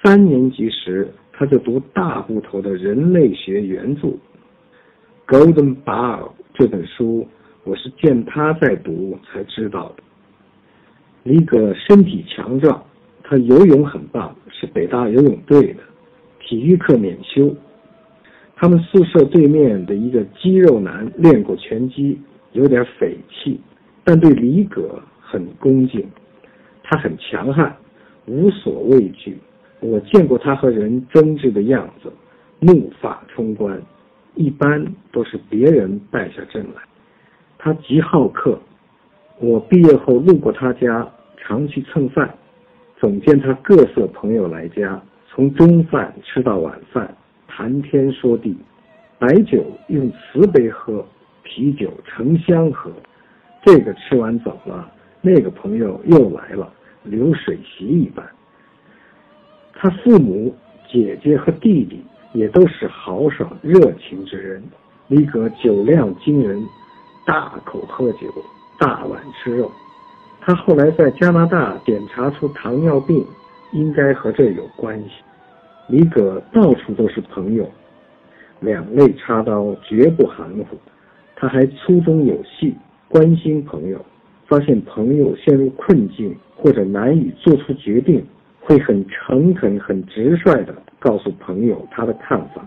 [0.03, 4.08] 三年级时他就读大部头的人类学原著，
[5.27, 7.27] 《Golden Bough》这本书，
[7.63, 10.03] 我是见他在读才知道的。
[11.23, 12.83] 李葛身体强壮。
[13.25, 15.79] 他游泳很棒，是北大游泳队的，
[16.41, 17.55] 体育课免修。
[18.53, 22.19] 他们宿舍对面的一个肌肉男练过拳击，
[22.51, 23.62] 有点匪气，
[24.03, 26.05] 但对李葛很恭敬。
[26.83, 27.73] 他很强悍，
[28.25, 29.38] 无所畏惧。
[29.79, 32.12] 我见过他和人争执的样子，
[32.59, 33.81] 怒发冲冠。
[34.36, 36.82] 一般都是别人败下阵来。
[37.58, 38.60] 他极好客，
[39.39, 42.34] 我毕业后路过他家，常去蹭饭，
[43.00, 47.15] 总见他各色朋友来家，从中饭吃到晚饭，
[47.48, 48.58] 谈天说地，
[49.17, 51.06] 白酒用瓷杯喝，
[51.43, 52.91] 啤酒成箱喝，
[53.63, 54.91] 这个吃完走了，
[55.22, 56.72] 那个朋友又来了，
[57.04, 58.26] 流水席一般。
[59.74, 60.56] 他父母、
[60.89, 64.63] 姐姐和弟弟也都是豪爽热情之人，
[65.08, 66.63] 李葛酒量惊人。
[67.26, 68.28] 大口喝酒，
[68.78, 69.72] 大碗吃肉。
[70.41, 73.26] 他后来在加拿大检查出糖尿病，
[73.72, 75.10] 应该和这有关系。
[75.88, 77.65] 李葛到处都是朋友，
[78.60, 80.78] 两肋插刀，绝不含糊。
[81.34, 82.76] 他还粗中有细，
[83.08, 84.06] 关心朋友。
[84.46, 88.22] 发现朋友陷入困境或者难以做出决定，
[88.60, 92.65] 会很诚恳、很直率的告诉朋友他的看法。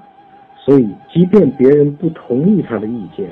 [0.65, 3.27] 所以，即便别人不同意他的意见。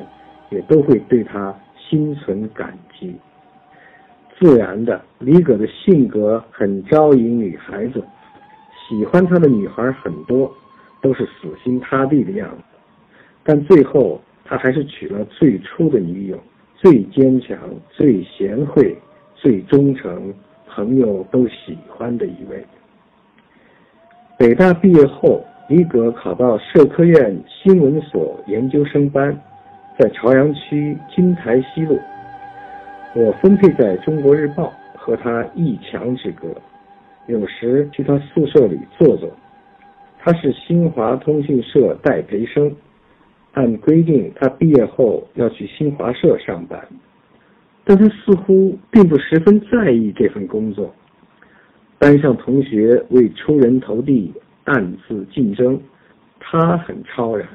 [0.50, 3.16] 也都会对他心存感激。
[4.38, 8.00] 自然的，李葛的性格很招引女孩子，
[8.86, 10.52] 喜欢他的女孩很多，
[11.00, 12.62] 都是死心塌地的样子。
[13.42, 16.38] 但最后，他还是娶了最初的女友，
[16.76, 17.58] 最坚强、
[17.90, 18.96] 最贤惠、
[19.34, 20.32] 最忠诚，
[20.68, 22.64] 朋友都喜欢的一位。
[24.36, 29.36] 北大毕业后，李葛考到社科院新闻所研究生班。
[29.96, 31.96] 在朝阳区金台西路，
[33.14, 36.48] 我分配在中国日报，和他一墙之隔。
[37.28, 39.30] 有时去他宿舍里坐坐。
[40.18, 42.74] 他是新华通讯社代培生，
[43.52, 46.84] 按规定他毕业后要去新华社上班，
[47.84, 50.92] 但他似乎并不十分在意这份工作。
[51.98, 54.32] 班上同学为出人头地
[54.64, 55.80] 暗自竞争，
[56.38, 57.48] 他很超然。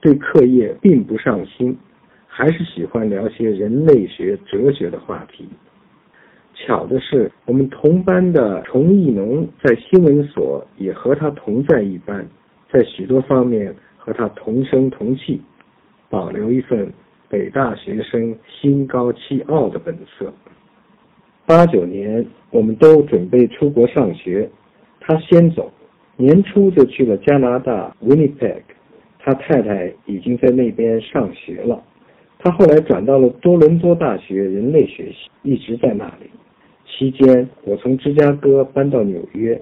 [0.00, 1.76] 对课业并不上心，
[2.26, 5.48] 还是喜欢聊些人类学、哲学的话题。
[6.54, 12.26] 巧的是，我们同班的崇义农在新闻所也和他同在一班，
[12.70, 15.40] 在许多方面和他同声同气，
[16.10, 16.92] 保留一份
[17.28, 20.32] 北大学生心高气傲的本色。
[21.52, 24.48] 八九年，我们都准备出国上学，
[25.00, 25.70] 他先走，
[26.16, 28.62] 年初就去了加拿大 Winnipeg。
[29.18, 31.84] 他太太已经在那边上学了，
[32.38, 36.30] 他后来转到了多伦多大学人类学系，一直在那里。
[36.86, 39.60] 期间，我从芝加哥搬到纽约，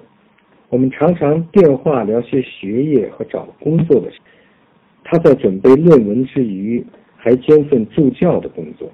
[0.68, 4.18] 我们常常电话聊些学业和找工作的事。
[5.02, 8.88] 他在准备论文之余，还兼份助教的工作，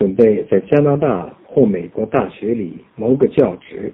[0.00, 3.92] 准备在加拿大或美国大学里谋个教职。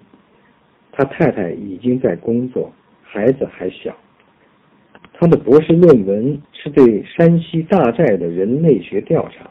[0.93, 2.71] 他太太已经在工作，
[3.03, 3.93] 孩子还小。
[5.15, 9.51] 他的博士论文是对山西大寨的人类学调查。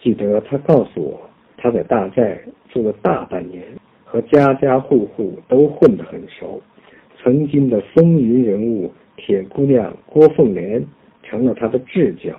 [0.00, 3.64] 记得他告诉我，他在大寨住了大半年，
[4.04, 6.62] 和家家户户都混得很熟。
[7.20, 10.86] 曾经的风云人物铁姑娘郭凤莲
[11.24, 12.30] 成了他的至交。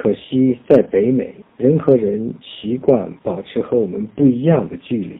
[0.00, 5.18] 可惜在北美，人和人习惯保持和我们不一样的距离。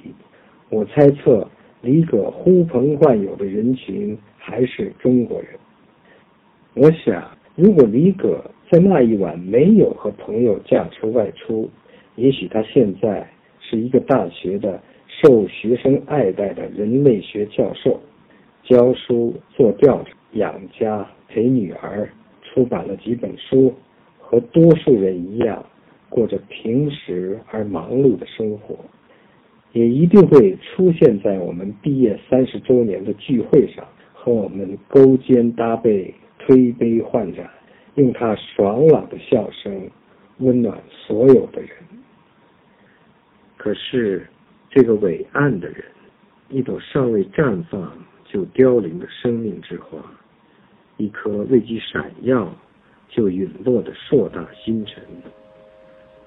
[0.71, 1.51] 我猜测，
[1.83, 5.51] 李葛呼朋唤友的人群还是中国人。
[6.75, 11.69] 我想，如果李葛在那一晚没有和朋友驾车外出，
[12.15, 18.01] 也许他现在是一个大学的受学生爱戴的人类学教授，
[18.63, 22.09] 教书、做调查、养家、陪女儿，
[22.43, 23.75] 出版了几本书，
[24.31, 25.65] 和多数人一样，
[26.11, 28.77] 过着平实而忙碌的生活，
[29.73, 36.15] 也一定会出现在我们毕业三十周年的聚会上，和我们勾肩搭背。
[36.41, 37.51] 推杯换盏，
[37.97, 39.91] 用他爽朗的笑声
[40.39, 41.71] 温暖所有的人。
[43.59, 44.27] 可是，
[44.71, 45.85] 这个伟岸的人，
[46.49, 47.93] 一朵尚未绽放
[48.25, 49.99] 就凋零的生命之花，
[50.97, 52.51] 一颗未及闪耀
[53.09, 55.03] 就陨落的硕大星辰，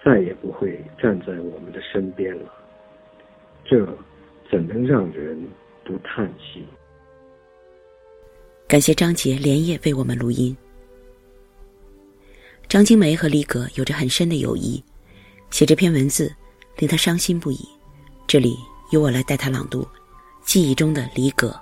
[0.04, 2.52] 再也不会站在我们的身边了。
[3.64, 3.86] 这
[4.50, 5.42] 怎能让人
[5.86, 6.66] 不叹息？
[8.68, 10.56] 感谢张杰连夜为我们录音。
[12.68, 14.84] 张金梅和李葛有着很深的友谊，
[15.50, 16.34] 写这篇文字
[16.78, 17.60] 令他伤心不已。
[18.28, 18.56] 这里
[18.92, 19.86] 由我来代他朗读
[20.42, 21.54] 记忆中的李葛。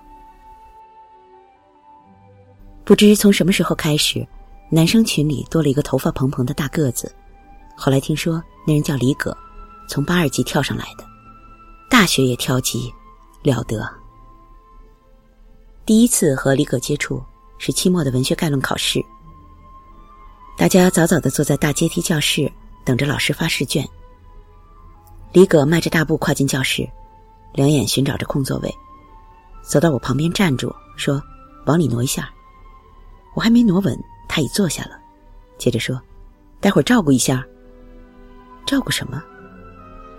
[2.86, 4.26] 不知从什么时候开始，
[4.72, 7.12] 男生群里多了一个头发蓬蓬的大个子。
[7.76, 9.36] 后来听说那人叫李葛，
[9.88, 11.04] 从八二级跳上来的，
[11.90, 12.94] 大学也跳级，
[13.42, 13.90] 了得。
[15.86, 17.24] 第一次和李葛接触
[17.58, 19.04] 是期末的文学概论考试。
[20.56, 22.52] 大家早早的坐在大阶梯教室，
[22.86, 23.88] 等着老师发试卷。
[25.32, 26.88] 李葛迈着大步跨进教室，
[27.54, 28.72] 两眼寻找着空座位，
[29.64, 31.20] 走到我旁边站住，说
[31.66, 32.30] ：“往里挪一下。”
[33.36, 33.98] 我还没挪稳，
[34.30, 34.98] 他已坐下了，
[35.58, 36.02] 接着说
[36.62, 37.46] ：“待会儿照顾一下。”
[38.66, 39.22] 照顾什么？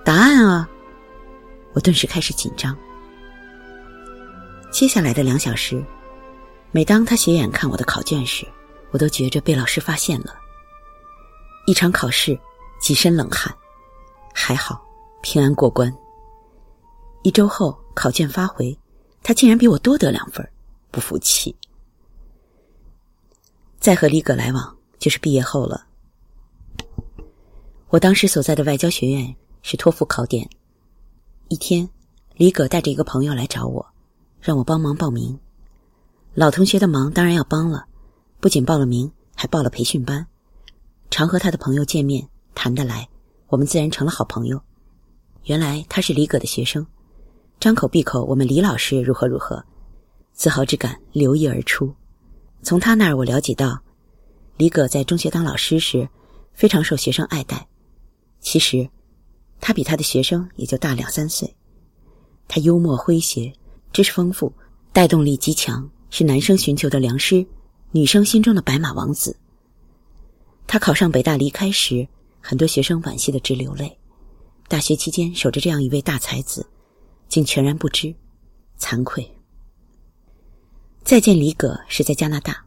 [0.04, 0.68] 答案啊！
[1.72, 2.76] 我顿时开始紧张。
[4.72, 5.82] 接下来的两小时，
[6.72, 8.44] 每当他斜眼看我的考卷时，
[8.90, 10.34] 我都觉着被老师发现了。
[11.66, 12.36] 一场考试，
[12.80, 13.54] 几身冷汗，
[14.34, 14.84] 还好
[15.22, 15.94] 平安过关。
[17.22, 18.76] 一周后考卷发回，
[19.22, 20.44] 他竟然比我多得两分，
[20.90, 21.54] 不服气。
[23.80, 25.86] 再和李葛来往，就是毕业后了。
[27.88, 30.46] 我当时所在的外交学院是托福考点。
[31.48, 31.88] 一天，
[32.36, 33.84] 李葛带着一个朋友来找我，
[34.38, 35.36] 让我帮忙报名。
[36.34, 37.86] 老同学的忙当然要帮了，
[38.38, 40.26] 不仅报了名，还报了培训班。
[41.08, 43.08] 常和他的朋友见面，谈得来，
[43.48, 44.60] 我们自然成了好朋友。
[45.44, 46.86] 原来他是李葛的学生，
[47.58, 49.64] 张口闭口我们李老师如何如何，
[50.34, 51.90] 自豪之感流溢而出。
[52.62, 53.80] 从他那儿，我了解到，
[54.56, 56.08] 李葛在中学当老师时，
[56.52, 57.66] 非常受学生爱戴。
[58.40, 58.88] 其实，
[59.60, 61.54] 他比他的学生也就大两三岁。
[62.48, 63.52] 他幽默诙谐，
[63.92, 64.52] 知识丰富，
[64.92, 67.46] 带动力极强，是男生寻求的良师，
[67.92, 69.36] 女生心中的白马王子。
[70.66, 72.06] 他考上北大离开时，
[72.40, 73.98] 很多学生惋惜的直流泪。
[74.68, 76.66] 大学期间守着这样一位大才子，
[77.28, 78.14] 竟全然不知，
[78.78, 79.28] 惭愧。
[81.10, 82.64] 再见李葛是在加拿大。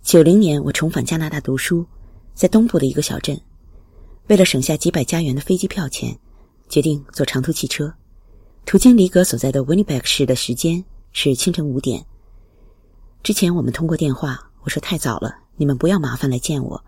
[0.00, 1.84] 九零年，我重返加拿大读书，
[2.32, 3.38] 在东部的一个小镇。
[4.28, 6.18] 为了省下几百加元的飞机票钱，
[6.70, 7.92] 决定坐长途汽车。
[8.64, 10.82] 途经李葛所在的 Winnipeg 市的时间
[11.12, 12.02] 是清晨五点。
[13.22, 16.82] 之前我们通过电话，我说太早了，你们不要麻烦来见我，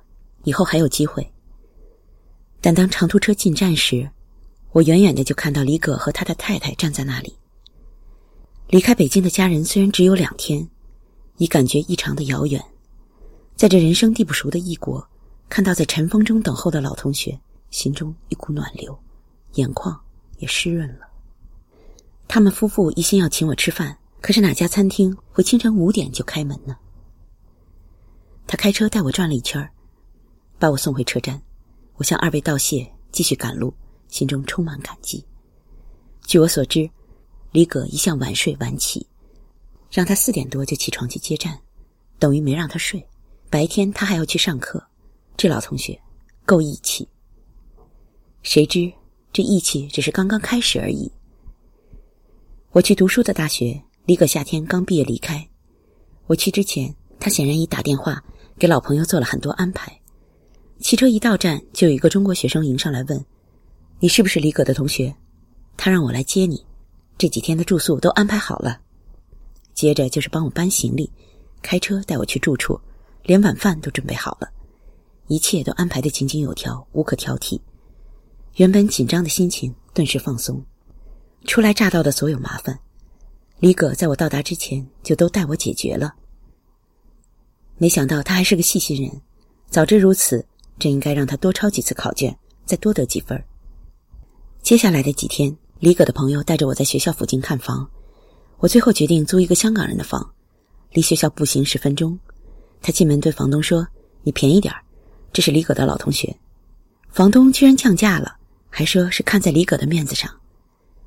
[0.45, 1.31] 以后还有机会。
[2.63, 4.09] 但当长途车进站时，
[4.73, 7.37] 我远远的就看到李葛和他的太太站在那里。
[8.69, 10.69] 离开北京的家人虽然只有两天，
[11.37, 12.63] 已感觉异常的遥远。
[13.55, 15.07] 在这人生地不熟的异国，
[15.49, 17.39] 看到在尘封中等候的老同学，
[17.71, 18.99] 心中一股暖流，
[19.55, 19.99] 眼眶
[20.39, 21.07] 也湿润了。
[22.27, 26.77] 他们夫妇一心要请我吃饭，可是哪家餐厅会清晨五点就开门呢？
[28.49, 29.71] 他开车带我转了一圈
[30.59, 31.41] 把我送回车站。
[31.95, 33.73] 我向二位道谢，继续赶路，
[34.09, 35.25] 心中充满感激。
[36.27, 36.91] 据我所知。
[37.57, 39.07] 李葛一向晚睡晚起，
[39.91, 41.59] 让他四点多就起床去接站，
[42.19, 43.03] 等于没让他睡。
[43.49, 44.87] 白天他还要去上课，
[45.39, 45.99] 这老同学
[46.45, 47.09] 够义气。
[48.43, 48.93] 谁知
[49.33, 51.11] 这义气只是刚刚开始而已。
[52.73, 55.49] 我去读书的大学，李葛夏天刚毕业离开。
[56.27, 58.23] 我去之前，他显然已打电话
[58.59, 59.99] 给老朋友做了很多安排。
[60.81, 63.25] 汽车一到站，就有一个中国学生迎上来问
[63.99, 65.17] ：“你是不是李葛的同学？
[65.75, 66.63] 他让我来接你。”
[67.19, 68.81] 这几天的住宿都安排好了，
[69.73, 71.11] 接着就是帮我搬行李，
[71.63, 72.79] 开车带我去住处，
[73.23, 74.51] 连晚饭都准备好了，
[75.29, 77.59] 一切都安排的井井有条，无可挑剔。
[78.57, 80.63] 原本紧张的心情顿时放松，
[81.47, 82.79] 初来乍到的所有麻烦，
[83.61, 86.15] 李葛在我到达之前就都带我解决了。
[87.79, 89.23] 没想到他还是个细心人，
[89.71, 90.47] 早知如此，
[90.79, 93.43] 真应该让他多抄几次考卷，再多得几分。
[94.61, 95.57] 接下来的几天。
[95.79, 97.87] 李葛的朋友带着我在学校附近看房，
[98.59, 100.33] 我最后决定租一个香港人的房，
[100.93, 102.19] 离学校步行十分钟。
[102.81, 103.87] 他进门对房东说
[104.25, 104.75] ：“你便宜点
[105.35, 106.35] 这是李葛的老同学。”
[107.13, 108.39] 房东居然降价了，
[108.71, 110.31] 还说是看在李葛的面子上，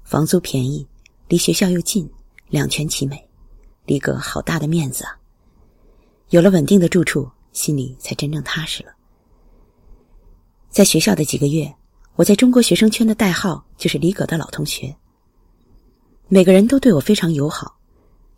[0.03, 0.87] 房租便宜，
[1.29, 2.07] 离学校又近，
[2.49, 3.27] 两全其美。
[3.87, 5.17] 李葛好大的面子啊！
[6.29, 8.91] 有了稳定的住处，心里才真正踏实了。
[10.69, 11.73] 在学校的几个月。
[12.19, 14.93] 我在中国学生圈的代号就是李葛的老同学。
[16.27, 17.79] 每个人都对我非常友好，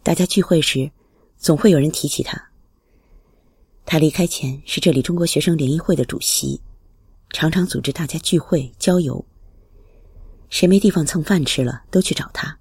[0.04, 0.92] 大家聚会时
[1.36, 2.40] 总会有人提起他。
[3.84, 6.62] 他离开前是这里中国学生联谊会的主席，
[7.32, 9.26] 常常组织大家聚会郊游。
[10.52, 12.56] 谁没地方蹭饭吃了，都去找他，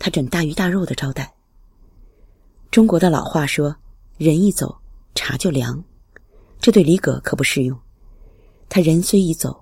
[0.00, 1.32] 他准大鱼大肉的招待。
[2.72, 3.76] 中国的老话说
[4.18, 4.76] ：“人一走，
[5.14, 5.80] 茶就凉。”
[6.60, 7.78] 这对李葛可不适用。
[8.68, 9.56] 他人虽已走。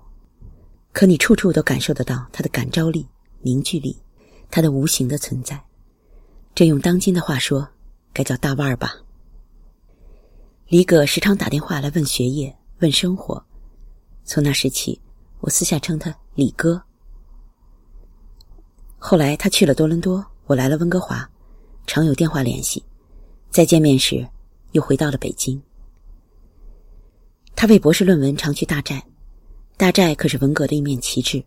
[0.91, 3.07] 可你处处都感受得到他的感召力、
[3.41, 3.95] 凝聚力，
[4.49, 5.61] 他的无形的存在。
[6.55, 7.67] 这用当今的话说，
[8.11, 8.95] 该叫大腕儿吧。
[10.67, 13.43] 李葛时常打电话来问学业、问生活，
[14.23, 14.99] 从那时起，
[15.39, 16.81] 我私下称他李哥。
[18.97, 21.27] 后来他去了多伦多，我来了温哥华，
[21.87, 22.83] 常有电话联系。
[23.49, 24.27] 再见面时，
[24.73, 25.61] 又回到了北京。
[27.55, 29.03] 他为博士论文常去大寨，
[29.79, 31.41] 大寨可是文革的一面旗帜。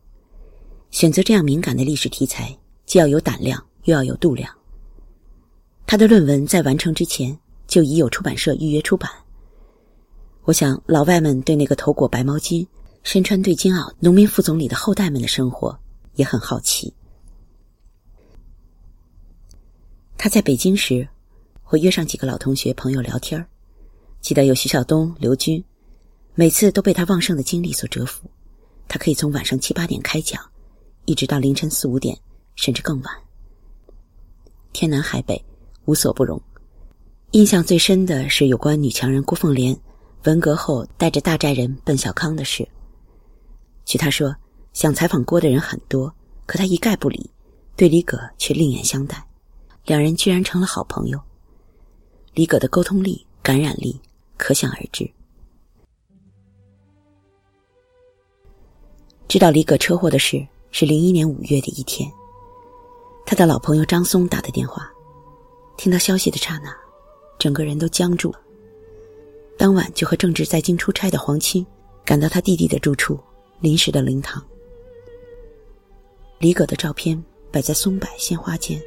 [0.90, 4.50] 选择这样敏感的历史题材，既要有胆量，又要有度量。
[5.86, 9.10] 他的论文在完成之前就已有出版社预约出版。
[10.44, 12.66] 我想，老外们对那个头裹白毛巾、
[13.02, 15.78] 身穿对襟袄、农民副总理的后代们的生活
[16.14, 16.90] 也很好奇。
[20.16, 21.06] 他在北京时，
[21.62, 23.46] 会约上几个老同学朋友聊天
[24.22, 25.62] 记得有徐晓东、刘军，
[26.34, 28.30] 每次都被他旺盛的精力所折服。
[28.88, 30.40] 他可以从晚上七八点开讲。
[31.04, 32.16] 一直到凌晨四五点，
[32.54, 33.14] 甚至更晚。
[34.72, 35.44] 天南海北，
[35.84, 36.40] 无所不容。
[37.32, 39.76] 印象最深的是有关女强人郭凤莲
[40.24, 42.66] 文革后带着大寨人奔小康的事。
[43.84, 44.32] 据他说，
[44.72, 46.14] 想采访郭的人很多，
[46.46, 47.28] 可他一概不理，
[47.74, 49.26] 对李葛却另眼相待，
[49.86, 51.20] 两人居然成了好朋友。
[52.34, 54.00] 李葛的沟通力、感染力
[54.36, 55.10] 可想而知。
[59.32, 60.46] 知道李葛车祸的事。
[60.72, 62.10] 是零一年五月的一天，
[63.24, 64.92] 他的老朋友张松打的电话。
[65.78, 66.70] 听到消息的刹那，
[67.38, 68.38] 整个人都僵住了。
[69.56, 71.66] 当晚就和正值在京出差的黄青
[72.04, 73.18] 赶到他弟弟的住处
[73.58, 74.44] 临时的灵堂。
[76.38, 78.78] 李葛的照片摆在松柏鲜花间，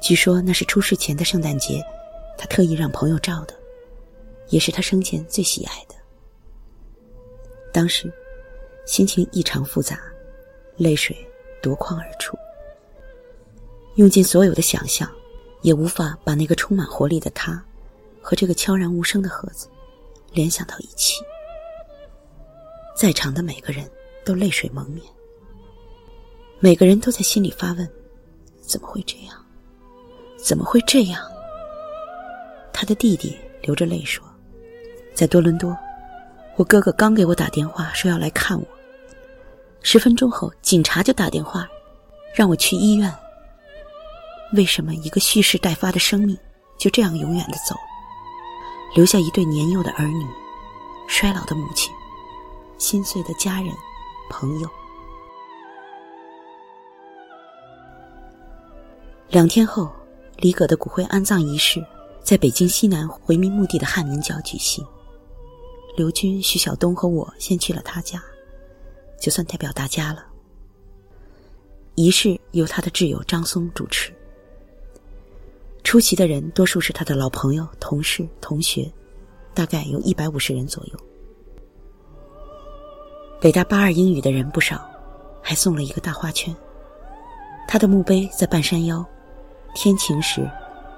[0.00, 1.82] 据说那是出事前的圣诞节，
[2.38, 3.54] 他特意让朋友照的，
[4.48, 5.94] 也是他生前最喜爱的。
[7.74, 8.10] 当时
[8.84, 10.00] 心情异常复杂。
[10.76, 11.16] 泪水
[11.62, 12.36] 夺眶而出，
[13.94, 15.08] 用尽所有的想象，
[15.62, 17.64] 也无法把那个充满活力的他，
[18.20, 19.68] 和这个悄然无声的盒子
[20.32, 21.22] 联想到一起。
[22.96, 23.88] 在场的每个人
[24.24, 25.06] 都泪水蒙面，
[26.58, 27.88] 每个人都在心里发问：
[28.60, 29.46] 怎么会这样？
[30.36, 31.22] 怎么会这样？
[32.72, 34.24] 他的弟弟流着泪说
[35.14, 35.78] ：“在多伦多，
[36.56, 38.66] 我哥哥刚给我打电话说要来看我。”
[39.86, 41.68] 十分钟后，警察就打电话，
[42.34, 43.14] 让我去医院。
[44.54, 46.36] 为什么一个蓄势待发的生命
[46.78, 47.76] 就这样永远的走，
[48.96, 50.26] 留下一对年幼的儿女、
[51.06, 51.92] 衰老的母亲、
[52.78, 53.70] 心碎的家人、
[54.30, 54.68] 朋友？
[59.28, 59.92] 两天后，
[60.38, 61.84] 李葛的骨灰安葬仪式
[62.22, 64.82] 在北京西南回民墓地的汉民角举行。
[65.94, 68.22] 刘军、徐晓东和我先去了他家。
[69.24, 70.22] 就算代表大家了。
[71.94, 74.12] 仪式由他的挚友张松主持。
[75.82, 78.92] 出席的人多数是他的老朋友、同事、同学，
[79.54, 80.98] 大概有一百五十人左右。
[83.40, 84.86] 北大八二英语的人不少，
[85.40, 86.54] 还送了一个大花圈。
[87.66, 89.02] 他的墓碑在半山腰，
[89.74, 90.46] 天晴时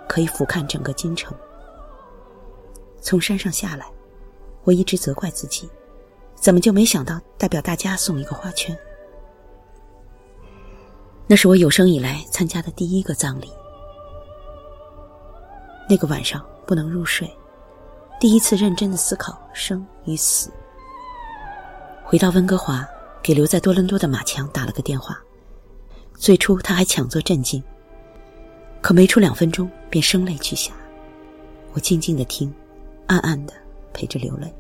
[0.09, 1.33] 可以俯瞰整个京城。
[3.01, 3.87] 从山上下来，
[4.65, 5.71] 我一直责怪自己。
[6.47, 8.79] 怎么就没想到代表大家送一个花圈？
[11.27, 13.51] 那是我有生以来参加的第一个葬礼。
[15.91, 17.29] 那个晚上不能入睡，
[18.21, 20.53] 第一次认真的思考生与死。
[22.05, 22.89] 回到温哥华，
[23.21, 25.19] 给留在多伦多的马强打了个电话。
[26.15, 27.61] 最初他还强作镇静，
[28.81, 30.73] 可没出两分钟便声泪俱下。
[31.73, 32.55] 我静静的听，
[33.09, 33.53] 暗暗的
[33.93, 34.55] 陪着流泪。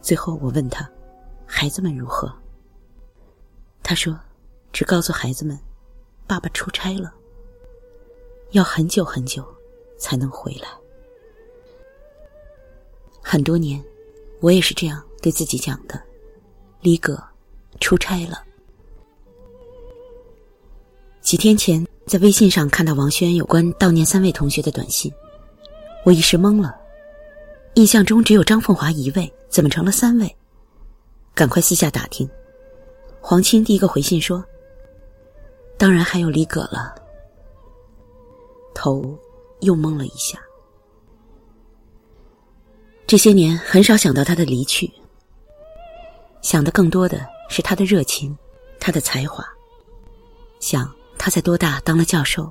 [0.00, 0.88] 最后，我问他
[1.44, 2.32] ：“孩子们如何？”
[3.82, 4.18] 他说
[4.72, 5.58] ：“只告诉孩子们，
[6.26, 7.12] 爸爸出差了，
[8.52, 9.44] 要很久很久
[9.98, 10.68] 才能回来。”
[13.20, 13.82] 很多年，
[14.40, 16.00] 我也是这样对自己讲的
[16.80, 17.22] ：“李葛
[17.80, 18.42] 出差了。”
[21.20, 25.12] 几天前，在微信上看到王轩有关悼念三位同学的短信，
[26.04, 26.74] 我一时懵了。
[27.74, 29.30] 印象中只有张凤华一位。
[29.48, 30.36] 怎么成了三位？
[31.34, 32.28] 赶快私下打听。
[33.20, 34.44] 黄青第一个回信说
[35.78, 36.94] ：“当然还有李葛了。”
[38.74, 39.18] 头
[39.60, 40.38] 又懵了一下。
[43.06, 44.92] 这些年很少想到他的离去，
[46.42, 48.36] 想的更多的是他的热情，
[48.78, 49.44] 他的才华。
[50.60, 52.50] 想他在多大当了教授，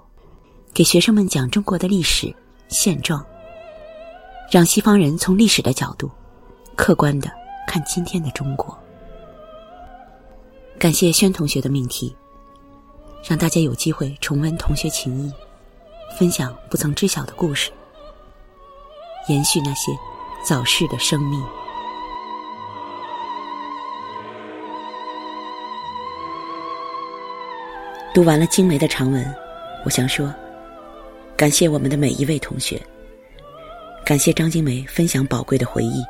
[0.73, 2.33] 给学生们讲中国的历史
[2.69, 3.25] 现状，
[4.49, 6.09] 让西方人从历史的角度。
[6.77, 7.29] 客观的
[7.67, 8.77] 看今天的中国。
[10.79, 12.15] 感谢轩同学的命题，
[13.27, 15.33] 让大家有机会重温同学情谊，
[16.17, 17.71] 分享不曾知晓的故事，
[19.27, 19.91] 延续那些
[20.45, 21.43] 早逝的生命。
[28.13, 29.35] 读完了精梅的长文，
[29.83, 30.31] 我想说，
[31.35, 32.79] 感谢我们的每一位同学，
[34.05, 36.03] 感谢张金梅分享宝贵的回忆。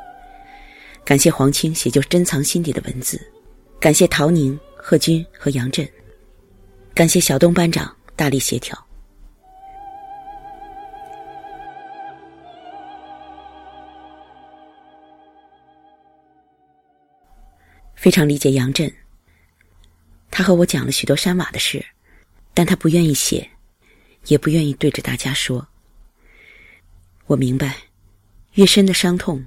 [1.08, 3.18] 感谢黄清写就珍藏心底的文字，
[3.80, 5.90] 感谢陶宁、贺军和杨震，
[6.92, 8.78] 感谢小东班长大力协调。
[17.94, 18.92] 非常理解杨震，
[20.30, 21.82] 他和我讲了许多山瓦的事，
[22.52, 23.48] 但他不愿意写，
[24.26, 25.66] 也不愿意对着大家说。
[27.24, 27.78] 我明白，
[28.56, 29.42] 越深的伤痛，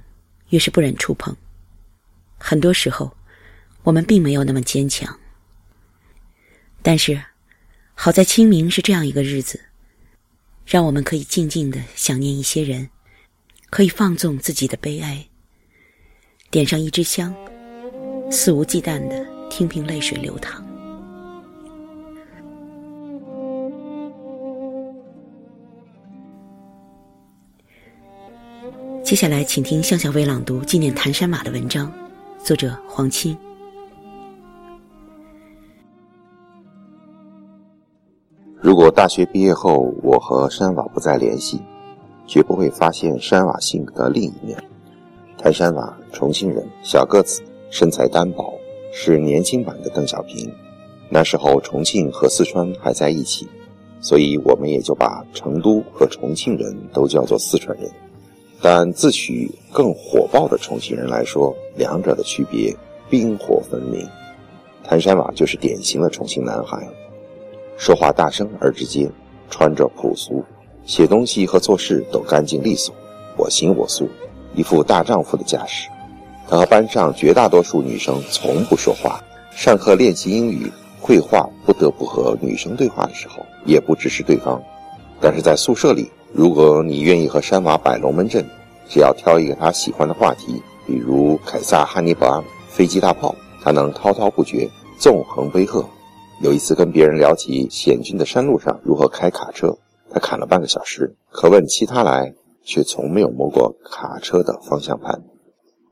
[0.48, 1.32] 越是不忍触碰。
[2.44, 3.16] 很多时候，
[3.84, 5.16] 我们并没有那么坚强。
[6.82, 7.22] 但是，
[7.94, 9.60] 好在清明是这样一个日子，
[10.66, 12.90] 让我们可以静静的想念一些人，
[13.70, 15.24] 可以放纵自己的悲哀，
[16.50, 17.32] 点上一支香，
[18.28, 20.66] 肆无忌惮的听凭泪水流淌。
[29.04, 32.01] 接下来，请听向小薇朗读纪念谭山马的文章。
[32.44, 33.38] 作者黄清。
[38.60, 41.60] 如果大学毕业后我和山瓦不再联系，
[42.26, 44.60] 绝不会发现山瓦性格的另一面。
[45.38, 48.58] 谭山瓦，重庆人，小个子，身材单薄，
[48.92, 50.52] 是年轻版的邓小平。
[51.08, 53.46] 那时候重庆和四川还在一起，
[54.00, 57.88] 所以我们也就把成都和重庆人都叫做四川人。
[58.64, 62.72] 但自诩更火爆的重庆人来说，两者的区别
[63.10, 64.08] 冰火分明。
[64.84, 66.88] 谭山瓦就是典型的重庆男孩，
[67.76, 69.10] 说话大声而直接，
[69.50, 70.44] 穿着朴素，
[70.86, 72.94] 写东西和做事都干净利索，
[73.36, 74.08] 我行我素，
[74.54, 75.88] 一副大丈夫的架势。
[76.48, 84.62] 他和班上绝大多数女生从不说话，上课练习英语、绘画，不得不和女生对话的时候，也不支持对方。
[85.20, 88.42] 但是在宿舍里，如果你愿意和山娃摆龙门阵，
[88.88, 94.66] 只要挑一个他喜欢的话题，比如凯撒、哈尼拔、飞机、大炮，他能滔滔不绝，
[94.98, 95.84] 纵横捭阖。
[96.40, 99.76] 有一次跟别人聊起险峻的山路上如何开卡车，
[100.10, 105.22] 他侃了半个小时，可问起他来，却从没有摸过卡车的方向盘。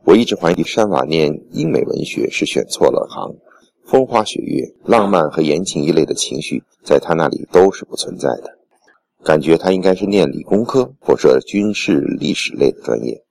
[0.05, 3.37] 我一直怀疑山娃念英美文学是选错了行，
[3.85, 8.57] 风花雪月、浪漫和言情一类的情绪，在他那里都是不存在的。
[9.23, 13.25] 感觉他应该是念理工科或者军事历史类的专业。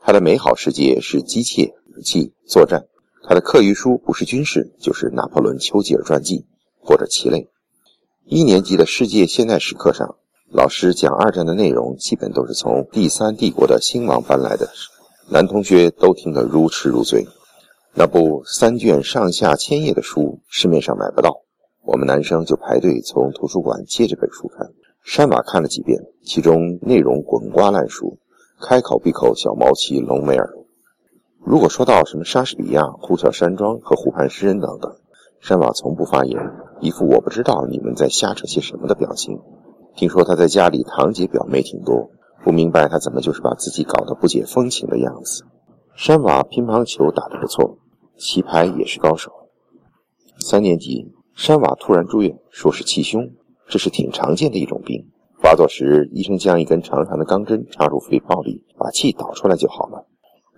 [0.00, 2.86] 他的美好世界是机械、武器、作战。
[3.26, 6.44] 他的课余书不是军事，就是拿破仑·丘吉尔传记
[6.78, 7.48] 或者棋类。
[8.26, 10.16] 一年级的世界现代史课上，
[10.50, 14.70] 老师讲二战的内容基本都是从第三帝国的兴亡搬来的，
[15.30, 17.26] 男同学都听得如痴如醉。
[17.94, 21.42] 那部三卷上下千页的书市面上买不到，
[21.82, 24.70] 我们男生就排队从图书馆借这本书看。
[25.04, 28.16] 山瓦看了几遍，其中内容滚瓜烂熟，
[28.58, 30.54] 开口闭口小毛奇、隆美尔。
[31.44, 34.96] 如果说到什么莎士比亚、呼啸山庄和湖畔诗人等等，
[35.40, 36.40] 山瓦从不发言，
[36.80, 39.38] 一副我不知道你们在瞎扯些什么的表情。
[39.94, 42.08] 听说他在家里堂姐表妹挺多，
[42.42, 45.44] 不明白他怎么就是把自己搞得不解风情的样子。
[45.94, 47.76] 山瓦乒乓球打得不错，
[48.16, 49.30] 棋牌也是高手。
[50.38, 53.30] 三年级，山瓦突然住院，说是气胸。
[53.68, 55.06] 这是挺常见的一种病，
[55.40, 60.06] 发作时医生将一根长长的钢针插入肺泡里，把气导出来就好了。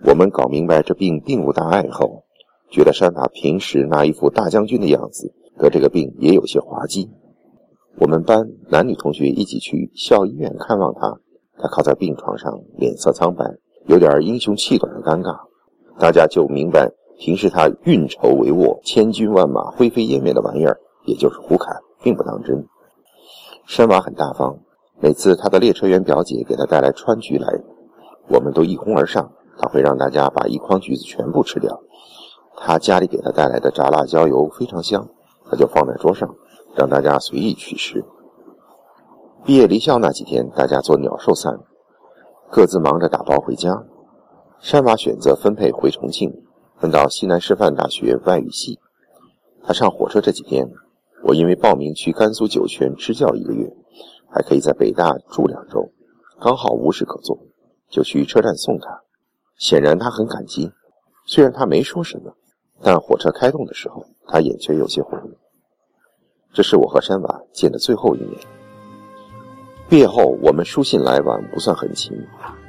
[0.05, 2.23] 我们搞明白这病并无大碍后，
[2.69, 7.09] 觉得山塔平时那一副大将军的样子，得这个病也有些滑稽。
[7.97, 11.19] 我们班男女同学一起去校医院看望他，
[11.57, 13.43] 他靠在病床上，脸色苍白，
[13.87, 15.35] 有点英雄气短的尴尬。
[15.97, 22.67] 大家就明白，平时他运筹帷幄、千军万马灰飞烟灭的玩意儿，也就是胡侃，并不当真。
[23.67, 24.57] 山娃很大方，
[24.97, 27.47] 每次他的列车员表姐给他带来川橘来，
[28.29, 29.29] 我们都一哄而上。
[29.57, 31.81] 他会让大家把一筐橘子全部吃掉。
[32.55, 35.09] 他家里给他带来的炸辣椒油非常香，
[35.49, 36.33] 他就放在桌上，
[36.75, 38.05] 让大家随意取食。
[39.43, 41.59] 毕业离校那几天，大家做鸟兽散，
[42.49, 43.83] 各自忙着打包回家。
[44.59, 46.31] 山娃选择分配回重庆，
[46.79, 48.79] 分到西南师范大学外语系。
[49.61, 50.69] 他上火车这几天。
[51.23, 53.71] 我因为报名去甘肃酒泉支教一个月，
[54.29, 55.91] 还可以在北大住两周，
[56.39, 57.37] 刚好无事可做，
[57.89, 59.01] 就去车站送他。
[59.57, 60.71] 显然他很感激，
[61.25, 62.35] 虽然他没说什么，
[62.81, 65.19] 但火车开动的时候，他眼圈有些红。
[66.53, 68.39] 这是我和山娃见的最后一面。
[69.89, 72.13] 毕业后，我们书信来往不算很勤，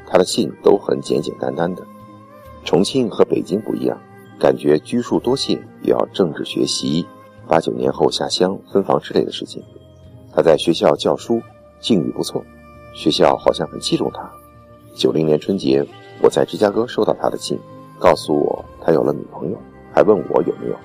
[0.06, 1.86] 他的信都很简简单单的。
[2.64, 4.00] 重庆和北京不一样，
[4.40, 7.06] 感觉拘束多谢，也要政治学习。
[7.48, 9.64] 八九年后下乡分房之类的事情，
[10.34, 11.40] 他在学校教书，
[11.80, 12.44] 境遇不错，
[12.94, 14.30] 学校好像很器重他。
[14.94, 15.82] 九零年春节，
[16.22, 17.58] 我在芝加哥收到他的信，
[17.98, 19.56] 告诉我他有了女朋友，
[19.94, 20.76] 还问我有没有，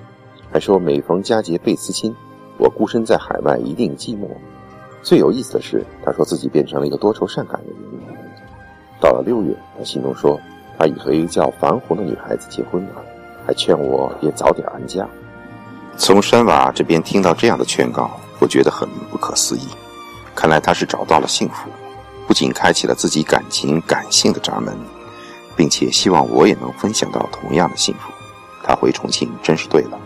[0.50, 2.16] 还说每逢佳节倍思亲，
[2.58, 4.28] 我孤身在海外一定寂寞。
[5.02, 7.78] 最有意思的是，他说自己变成了一个多愁善感的人。
[9.02, 10.40] 到了六月，他信中说
[10.78, 13.04] 他已和一个叫樊红的女孩子结婚了，
[13.46, 15.06] 还劝我也早点安家。
[15.98, 19.68] 从山瓦这边听到这样的劝告，我觉得很不可思议。
[20.36, 21.70] 看来他是找到了幸福，
[22.28, 24.76] 不仅开启了自己感情感性的闸门，
[25.56, 28.12] 并且希望我也能分享到同样的幸福。
[28.64, 30.00] 他回重庆真是对了。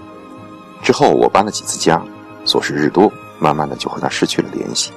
[0.83, 2.01] 之后我搬了几次家，
[2.45, 4.91] 琐事日多，慢慢的就和他失去了联系。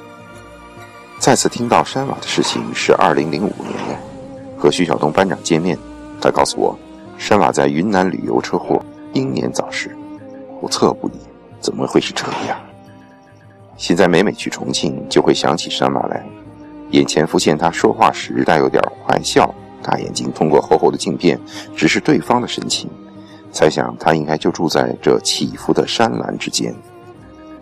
[1.19, 4.01] 再次听到山瓦的事情是二零零五年，
[4.59, 5.79] 和徐晓东班长见面，
[6.21, 6.77] 他告诉我，
[7.17, 8.83] 山瓦在云南旅游车祸，
[9.13, 9.97] 英年早逝，
[10.61, 11.13] 不测不已，
[11.59, 12.61] 怎么会是这样？
[13.77, 16.25] 现在每每去重庆，就会想起山娃来，
[16.91, 19.53] 眼前浮现他说话时带有点坏笑，
[19.83, 21.41] 大眼睛通过厚厚的镜片
[21.75, 22.91] 直视对方的神情，
[23.51, 26.75] 猜想他应该就住在这起伏的山岚之间。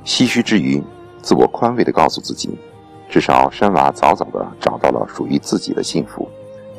[0.05, 0.83] 唏嘘之余，
[1.23, 2.59] 自我宽慰地告诉自己。
[3.09, 6.29] 至少山娃早早的找到了属于自己的幸福，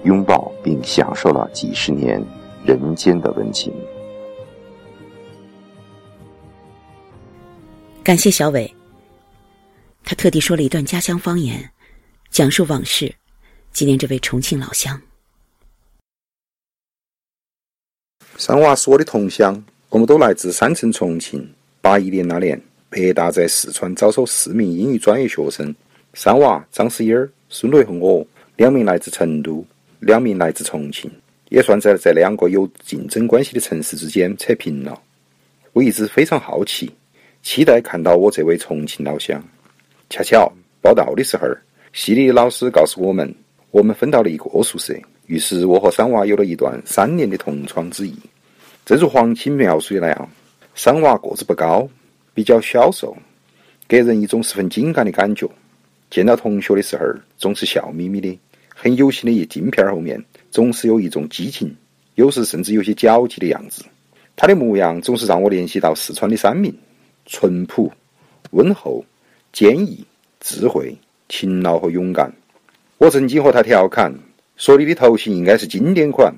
[0.03, 2.23] 拥抱并享受了几十年
[2.63, 3.73] 人间的温情。
[8.01, 8.73] 感谢小伟，
[10.03, 11.69] 他特地说了一段家乡方言，
[12.31, 13.13] 讲述往事，
[13.71, 14.99] 纪念这位重庆老乡。
[18.37, 21.47] 三娃是我的同乡，我们都来自山城重庆。
[21.81, 25.73] 八一年那年，北大在四川招收四名英语专业学生。
[26.13, 28.25] 三娃张思英、孙雷和我，
[28.55, 29.63] 两名来自成都，
[29.99, 31.11] 两名来自重庆，
[31.49, 34.99] 也算在这两个有竞争关系的城市之间扯平了。
[35.73, 36.91] 我一直非常好奇，
[37.41, 39.41] 期待看到我这位重庆老乡。
[40.09, 41.47] 恰巧报道的时候，
[41.93, 43.33] 系里老师告诉我们，
[43.71, 44.93] 我们分到了一个宿舍。
[45.27, 48.15] 于是我和三娃有了一段三年的同窗之谊。
[48.85, 50.29] 正如黄青描述的那样，
[50.73, 51.87] 三娃个子不高，
[52.33, 53.15] 比较消瘦，
[53.87, 55.47] 给人一种十分精干的感觉。
[56.09, 57.05] 见到同学的时候，
[57.37, 58.39] 总是笑眯眯的，
[58.73, 61.75] 很有型的一镜片后面总是有一种激情，
[62.15, 63.85] 有时甚至有些焦急的样子。
[64.35, 66.73] 他的模样总是让我联系到四川的山民：
[67.29, 67.89] 淳朴、
[68.51, 69.05] 温厚、
[69.53, 70.03] 坚毅、
[70.41, 70.93] 智慧、
[71.29, 72.29] 勤劳和勇敢。
[72.97, 74.13] 我曾经和他调侃
[74.57, 76.33] 说：“你的头型应该是经典款，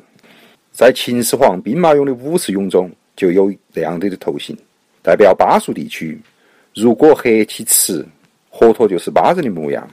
[0.71, 4.55] 在秦始皇兵马俑的武士俑中就有这样的的头型，
[5.01, 6.19] 代表巴蜀地区。
[6.75, 8.05] 如果黑起池。”
[8.53, 9.89] 活脱就是巴人的模样。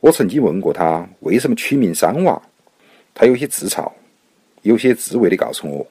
[0.00, 2.40] 我曾经问过他为什么取名三娃，
[3.14, 3.90] 他有些自嘲，
[4.60, 5.84] 有些自慰的告诉我：“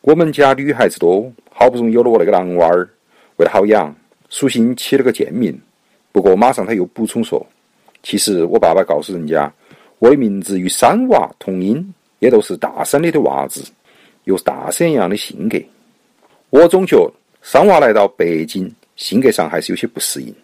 [0.00, 2.88] 我们家女孩子多，好不容易有了我那个男娃儿，
[3.40, 3.96] 为了好养，
[4.28, 5.58] 索性起了个贱名。”
[6.12, 7.44] 不过马上他又补充说
[8.04, 9.50] ：“其实我爸爸告诉人家，
[9.98, 13.64] 我的名字与山娃同音，也都是大山里的娃子，
[14.24, 15.58] 有大山一样的性格。”
[16.50, 17.10] 我总觉
[17.40, 20.34] 山娃来到北京，性格上还是有些不适应。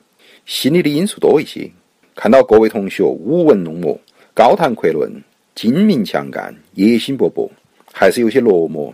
[0.46, 1.70] 心理的因素多一些。
[2.14, 4.00] 看到各位同学舞文弄墨、
[4.32, 5.12] 高谈阔论、
[5.54, 7.46] 精明强干、野心勃勃，
[7.92, 8.90] 还是有些落寞。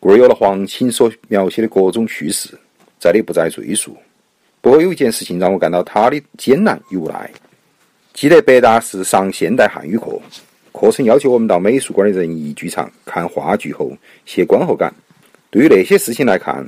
[0.00, 2.48] 故而有了黄青所描写的各种趣事，
[3.02, 3.96] 这里不再赘述。
[4.60, 7.28] 不过有一件事情让我感到他的艰难与无奈。
[8.14, 10.20] 记得北大是上现代汉语课，
[10.70, 13.90] 课程要求我们到美术馆的仁义剧场看话剧后
[14.24, 14.94] 写观后感。
[15.50, 16.64] 对于那些事情来看，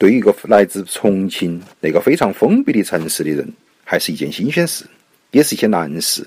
[0.00, 3.48] 对于一个来自重庆那个非常封闭的城市的人，
[3.84, 4.84] 还是一件新鲜事，
[5.30, 6.26] 也是一件难事。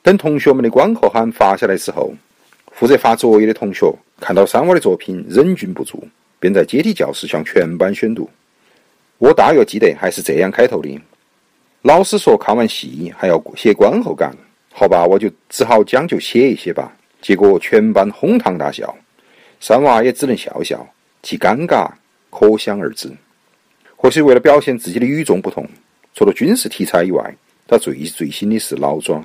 [0.00, 2.14] 等同学们的观后函发下来之后，
[2.70, 6.02] 负责发作业的同学看到三娃的作品忍俊不住，
[6.40, 8.30] 便在阶梯教室向全班宣读。
[9.22, 11.00] 我大约记得还是这样开头的：
[11.82, 14.36] 老师说看完戏还要写观后感，
[14.72, 16.92] 好吧，我就只好将就写一写吧。
[17.20, 18.92] 结果全班哄堂大笑，
[19.60, 20.84] 三娃也只能笑笑，
[21.22, 21.88] 其尴尬
[22.30, 23.08] 可想而知。
[23.94, 25.64] 或许为了表现自己的与众不同。
[26.14, 27.32] 除了军事题材以外，
[27.68, 29.24] 他最最新的是老庄，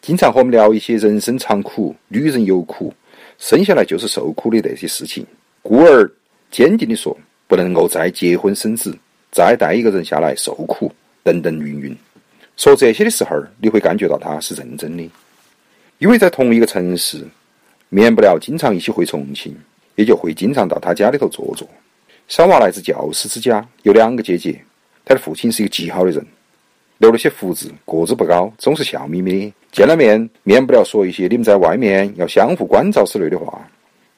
[0.00, 2.94] 经常和我们聊一些人生长苦、女人有苦、
[3.38, 5.26] 生下来就是受苦的那些事情。
[5.62, 6.08] 故而
[6.48, 7.18] 坚定地说，
[7.48, 8.96] 不能够再结婚生子，
[9.32, 10.92] 再带一个人下来受苦，
[11.24, 11.96] 等等云云。
[12.56, 15.10] 说这些的时候，你会感觉到他是认真的，
[15.98, 17.26] 因为在同一个城市，
[17.88, 19.56] 免不了经常一起回重庆，
[19.96, 21.66] 也就会经常到他家里头坐坐。
[22.28, 24.62] 小娃来自教师之家，有两个姐姐。
[25.04, 26.24] 他的父亲是一个极好的人，
[26.98, 29.52] 留了些胡子，个子不高，总是笑眯眯的。
[29.72, 33.66] 见了面，免不了说一些“你们在外面要相互关照”之类的话。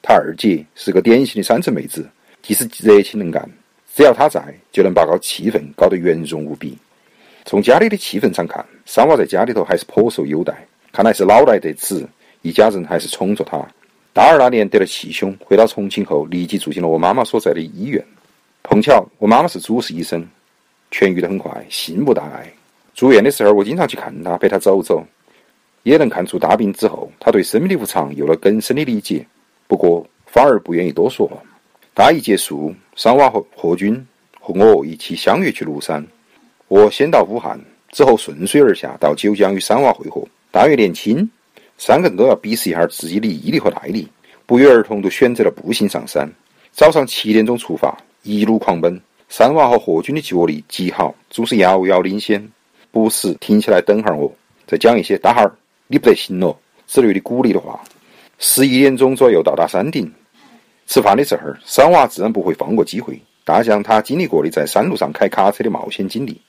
[0.03, 2.07] 他二姐是个典型的山城妹子，
[2.43, 3.49] 既是热情能干，
[3.95, 4.43] 只要他在，
[4.73, 6.77] 就能把个气氛搞得圆融无比。
[7.45, 10.53] 从家里的气氛上看，三娃在家里头还是颇受优待，
[10.91, 12.05] 看来是老来得子，
[12.41, 13.57] 一家人还是宠着他。
[14.11, 18.03] 大二那年得了气胸，回到重庆后立即住进了我妈妈所在的医院。
[18.63, 20.27] 碰巧我妈妈是主治医生，
[20.91, 22.51] 痊愈得很快，心无大碍。
[22.93, 25.05] 住院的时候，我经常去看她，陪她走走，
[25.83, 29.25] 也能看出大病之后，她对生命的无常有了更深的理解。
[29.67, 31.31] 不过反而不愿意多说。
[31.95, 34.05] 大一结束，桑娃和霍军
[34.41, 36.05] 和我一起相约去庐山。
[36.67, 37.57] 我先到武汉，
[37.89, 40.21] 之后顺水而下到九江与桑娃会合。
[40.51, 41.27] 大约年轻。
[41.77, 44.09] 三个人都要比试一下自己的毅力和耐力，
[44.45, 46.29] 不约而同都选择了步行上山。
[46.73, 48.99] 早上七点钟出发，一路狂奔。
[49.29, 52.45] 三娃和霍军的脚力极好，总是遥遥领先，
[52.91, 54.29] 不时停下来等会儿我，
[54.67, 55.55] 再讲一些“大孩儿，
[55.87, 57.81] 你不得行了”之类的鼓励的话。
[58.37, 60.11] 十一点钟左右到达山顶，
[60.87, 66.39] 吃饭的时候，三娃自然不会放过机会，大讲他经历过的在山路上开卡车的冒险经历。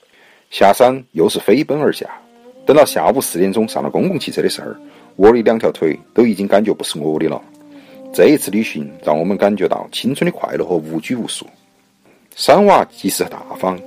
[0.49, 2.09] 下山又是飞奔而下，
[2.65, 4.67] 等到下午四点钟上了公共汽车的时候。
[5.15, 7.41] 我的两条腿都已经感觉不是我的了。
[8.13, 11.43] 这一次旅行让我们感觉到青春的快乐和无拘无束。
[12.35, 13.79] 三娃及时大方，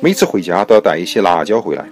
[0.00, 1.86] 每次回家都要带一些辣椒回来，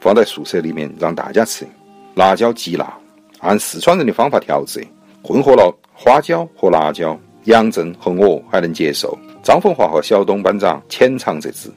[0.00, 1.66] 放在宿舍里面让大家吃。
[2.14, 2.96] 辣椒极辣，
[3.40, 4.86] 按四川人的方法调制，
[5.20, 7.18] 混合了花椒和辣椒。
[7.44, 11.70] 杨震和我还能接受，张凤华和小东班长浅尝辄止。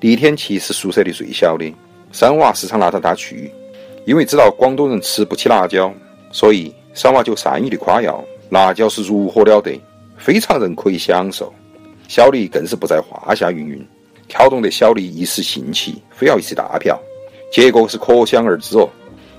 [0.00, 1.72] 李天琪是宿舍里最小的，
[2.12, 3.50] 三娃时常拿着他去，
[4.04, 5.92] 因为知道广东人吃不起辣椒。
[6.30, 9.80] 所以，三娃就善意的夸耀辣椒是如何了得，
[10.18, 11.50] 非常人可以享受。
[12.06, 13.86] 小李更是不在话下云云，
[14.28, 17.00] 挑动得小李一时兴起，非要一次大票，
[17.50, 18.86] 结果是可想而知哦。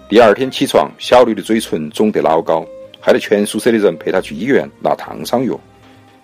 [0.09, 2.65] 第二天起床，小李的嘴唇肿得老高，
[3.05, 5.59] 害得全宿舍的人陪他去医院拿烫伤药。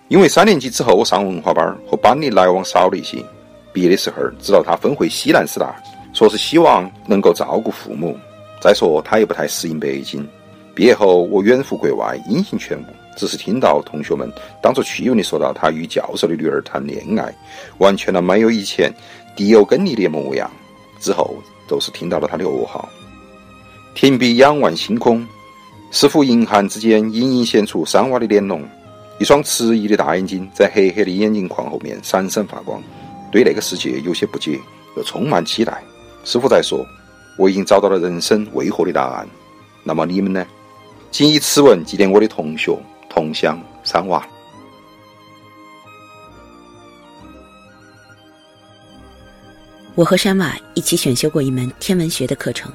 [0.08, 3.24] 因为三年级之后我上文化班，和班里来往少了一些。
[3.72, 5.76] 毕业的时候，知道他分回西南师大，
[6.12, 8.18] 说是希望能够照顾父母。
[8.60, 10.28] 再说他也不太适应北京。
[10.74, 12.84] 毕业后，我远赴国外，音信全无。
[13.16, 14.28] 只是听到同学们
[14.60, 17.32] 当作趣闻的说到他与教授的女儿谈恋爱，
[17.78, 18.92] 完全的没有以前
[19.36, 20.50] 迪欧根尼的模样。
[20.98, 21.36] 之后
[21.68, 22.88] 都是听到了他的噩耗。
[23.94, 25.24] 停笔仰望星空，
[25.92, 28.66] 似乎银汉之间隐隐现出三娃的脸容，
[29.20, 32.82] 一双迟疑的大眼睛在黑黑的眼镜框后面闪闪发光。
[33.30, 34.58] 对那个世界有些不解，
[34.96, 35.84] 又充满期待。
[36.24, 36.84] 师傅在说
[37.36, 39.28] ：“我已经找到了人生为何的答案。”
[39.84, 40.46] 那么你们呢？
[41.10, 42.74] 谨以此文纪念我的同学
[43.10, 44.26] 同乡三娃。
[49.94, 52.72] 我和山娃一起选修过一门天文学的课程。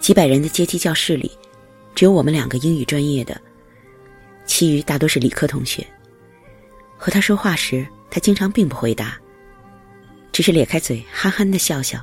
[0.00, 1.30] 几百人的阶梯教室里，
[1.96, 3.40] 只有我们两个英语专业的，
[4.44, 5.84] 其余大多是理科同学。
[6.98, 9.18] 和他说话时，他经常并不回答，
[10.30, 11.98] 只是咧开嘴憨憨的笑笑，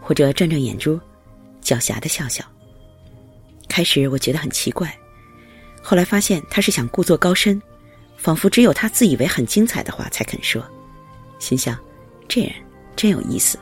[0.00, 0.98] 或者转转眼珠，
[1.60, 2.44] 狡黠的笑笑。
[3.68, 4.96] 开始我觉得很奇怪，
[5.82, 7.60] 后来发现他是想故作高深，
[8.16, 10.64] 仿佛只有他自以为很精彩的话才肯说。
[11.40, 11.76] 心想，
[12.28, 12.52] 这人
[12.94, 13.58] 真有意思。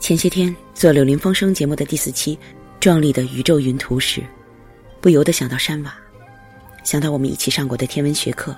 [0.00, 2.36] 前些天做《柳林风声》节目的第四期
[2.86, 4.22] 《壮丽的宇宙云图》时，
[5.00, 5.92] 不由得想到山娃，
[6.84, 8.54] 想到我们一起上过的天文学课。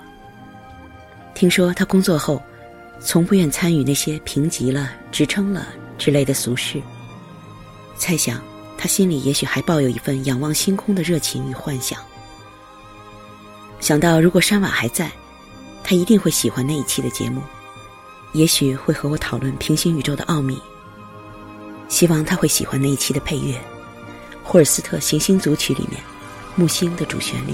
[1.33, 2.39] 听说他工作后，
[2.99, 6.79] 从不愿参与那些评级了、职称了之类的俗事。
[7.97, 8.39] 猜想。
[8.77, 11.99] 他心里也许还抱有一份仰望星空的热情与幻想。
[13.79, 15.11] 想到如果山瓦还在，
[15.83, 17.41] 他一定会喜欢那一期的节目，
[18.33, 20.61] 也许会和我讨论平行宇宙的奥秘。
[21.87, 23.55] 希望他会喜欢那一期的配乐，
[24.51, 26.01] 《霍尔斯特行星组曲》里面
[26.55, 27.53] 木星的主旋律。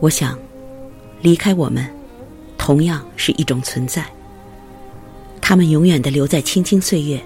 [0.00, 0.38] 我想，
[1.20, 1.86] 离开我们，
[2.56, 4.02] 同样是一种存在。
[5.42, 7.22] 他们永远的留在青青岁月，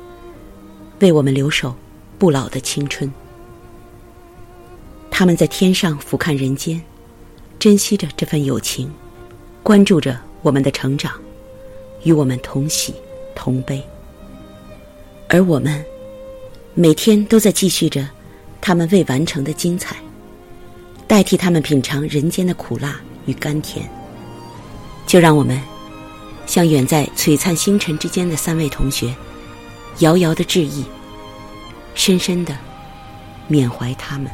[0.99, 1.73] 为我们留守
[2.19, 3.09] 不老的青春。
[5.09, 6.83] 他们在天上俯瞰人间，
[7.59, 8.93] 珍惜着这份友情，
[9.63, 11.13] 关注着我们的成长，
[12.03, 12.95] 与我们同喜
[13.35, 13.83] 同悲。
[15.29, 15.85] 而我们，
[16.75, 18.07] 每天都在继续着
[18.61, 19.97] 他们未完成的精彩。
[21.07, 23.89] 代替他们品尝人间的苦辣与甘甜，
[25.07, 25.61] 就让我们
[26.47, 29.15] 向远在璀璨星辰之间的三位同学
[29.99, 30.85] 遥遥的致意，
[31.95, 32.57] 深深的
[33.49, 34.31] 缅怀他们。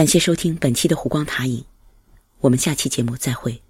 [0.00, 1.62] 感谢收听本期的湖光塔影，
[2.40, 3.60] 我们下期节目再会。